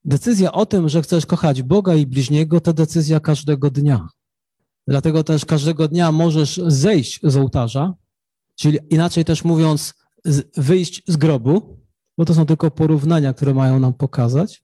Decyzja 0.05 0.51
o 0.51 0.65
tym, 0.65 0.89
że 0.89 1.01
chcesz 1.01 1.25
kochać 1.25 1.63
Boga 1.63 1.95
i 1.95 2.05
bliźniego, 2.05 2.61
to 2.61 2.73
decyzja 2.73 3.19
każdego 3.19 3.69
dnia. 3.69 4.07
Dlatego 4.87 5.23
też 5.23 5.45
każdego 5.45 5.87
dnia 5.87 6.11
możesz 6.11 6.61
zejść 6.67 7.19
z 7.23 7.37
ołtarza, 7.37 7.93
czyli 8.55 8.79
inaczej 8.89 9.25
też 9.25 9.43
mówiąc, 9.43 9.93
wyjść 10.57 11.03
z 11.07 11.17
grobu, 11.17 11.79
bo 12.17 12.25
to 12.25 12.33
są 12.33 12.45
tylko 12.45 12.71
porównania, 12.71 13.33
które 13.33 13.53
mają 13.53 13.79
nam 13.79 13.93
pokazać, 13.93 14.63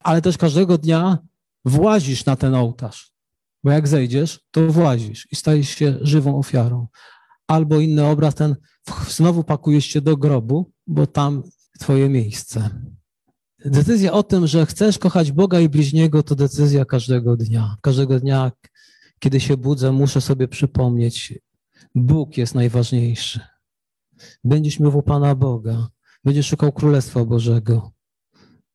ale 0.00 0.22
też 0.22 0.38
każdego 0.38 0.78
dnia 0.78 1.18
włazisz 1.64 2.24
na 2.24 2.36
ten 2.36 2.54
ołtarz, 2.54 3.12
bo 3.64 3.70
jak 3.70 3.88
zejdziesz, 3.88 4.40
to 4.50 4.72
włazisz 4.72 5.28
i 5.32 5.36
stajesz 5.36 5.68
się 5.68 5.98
żywą 6.00 6.38
ofiarą. 6.38 6.86
Albo 7.46 7.80
inny 7.80 8.06
obraz, 8.06 8.34
ten 8.34 8.56
znowu 9.08 9.44
pakujesz 9.44 9.86
się 9.86 10.00
do 10.00 10.16
grobu, 10.16 10.72
bo 10.86 11.06
tam 11.06 11.42
twoje 11.80 12.08
miejsce. 12.08 12.70
Decyzja 13.64 14.12
o 14.12 14.22
tym, 14.22 14.46
że 14.46 14.66
chcesz 14.66 14.98
kochać 14.98 15.32
Boga 15.32 15.60
i 15.60 15.68
bliźniego, 15.68 16.22
to 16.22 16.34
decyzja 16.34 16.84
każdego 16.84 17.36
dnia. 17.36 17.76
Każdego 17.80 18.20
dnia, 18.20 18.52
kiedy 19.18 19.40
się 19.40 19.56
budzę, 19.56 19.92
muszę 19.92 20.20
sobie 20.20 20.48
przypomnieć, 20.48 21.38
Bóg 21.94 22.36
jest 22.36 22.54
najważniejszy. 22.54 23.40
Będziesz 24.44 24.80
miłował 24.80 25.02
Pana 25.02 25.34
Boga, 25.34 25.88
będziesz 26.24 26.46
szukał 26.46 26.72
Królestwa 26.72 27.24
Bożego, 27.24 27.92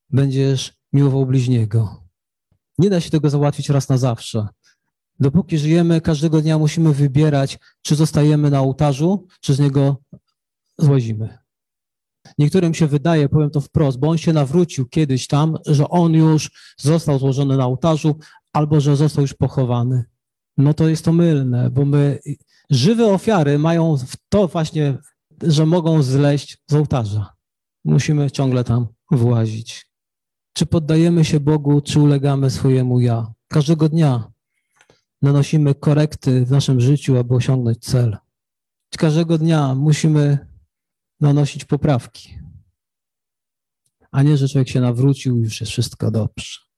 będziesz 0.09 0.73
miłował 0.93 1.25
bliźniego. 1.25 2.03
Nie 2.77 2.89
da 2.89 3.01
się 3.01 3.09
tego 3.09 3.29
załatwić 3.29 3.69
raz 3.69 3.89
na 3.89 3.97
zawsze. 3.97 4.47
Dopóki 5.19 5.57
żyjemy, 5.57 6.01
każdego 6.01 6.41
dnia 6.41 6.57
musimy 6.57 6.93
wybierać, 6.93 7.59
czy 7.81 7.95
zostajemy 7.95 8.49
na 8.49 8.59
ołtarzu, 8.59 9.27
czy 9.41 9.53
z 9.53 9.59
niego 9.59 9.97
złazimy. 10.77 11.37
Niektórym 12.37 12.73
się 12.73 12.87
wydaje, 12.87 13.29
powiem 13.29 13.49
to 13.49 13.61
wprost, 13.61 13.99
bo 13.99 14.09
on 14.09 14.17
się 14.17 14.33
nawrócił 14.33 14.85
kiedyś 14.85 15.27
tam, 15.27 15.57
że 15.65 15.89
on 15.89 16.13
już 16.13 16.51
został 16.77 17.19
złożony 17.19 17.57
na 17.57 17.65
ołtarzu, 17.65 18.15
albo 18.53 18.81
że 18.81 18.95
został 18.95 19.21
już 19.21 19.33
pochowany. 19.33 20.03
No 20.57 20.73
to 20.73 20.87
jest 20.87 21.05
to 21.05 21.13
mylne, 21.13 21.69
bo 21.69 21.85
my 21.85 22.19
żywe 22.69 23.05
ofiary 23.05 23.59
mają 23.59 23.95
to 24.29 24.47
właśnie, 24.47 24.97
że 25.43 25.65
mogą 25.65 26.03
zleść 26.03 26.57
z 26.67 26.73
ołtarza. 26.73 27.33
Musimy 27.85 28.31
ciągle 28.31 28.63
tam 28.63 28.87
włazić. 29.11 29.89
Czy 30.53 30.65
poddajemy 30.65 31.25
się 31.25 31.39
Bogu, 31.39 31.81
czy 31.81 31.99
ulegamy 31.99 32.49
swojemu 32.49 32.99
ja? 32.99 33.33
Każdego 33.47 33.89
dnia 33.89 34.31
nanosimy 35.21 35.75
korekty 35.75 36.45
w 36.45 36.51
naszym 36.51 36.81
życiu, 36.81 37.17
aby 37.17 37.35
osiągnąć 37.35 37.79
cel. 37.79 38.17
Każdego 38.97 39.37
dnia 39.37 39.75
musimy 39.75 40.47
nanosić 41.19 41.65
poprawki, 41.65 42.39
a 44.11 44.23
nie, 44.23 44.37
że 44.37 44.49
człowiek 44.49 44.69
się 44.69 44.81
nawrócił 44.81 45.37
i 45.37 45.41
już 45.41 45.61
jest 45.61 45.71
wszystko 45.71 46.11
dobrze. 46.11 46.68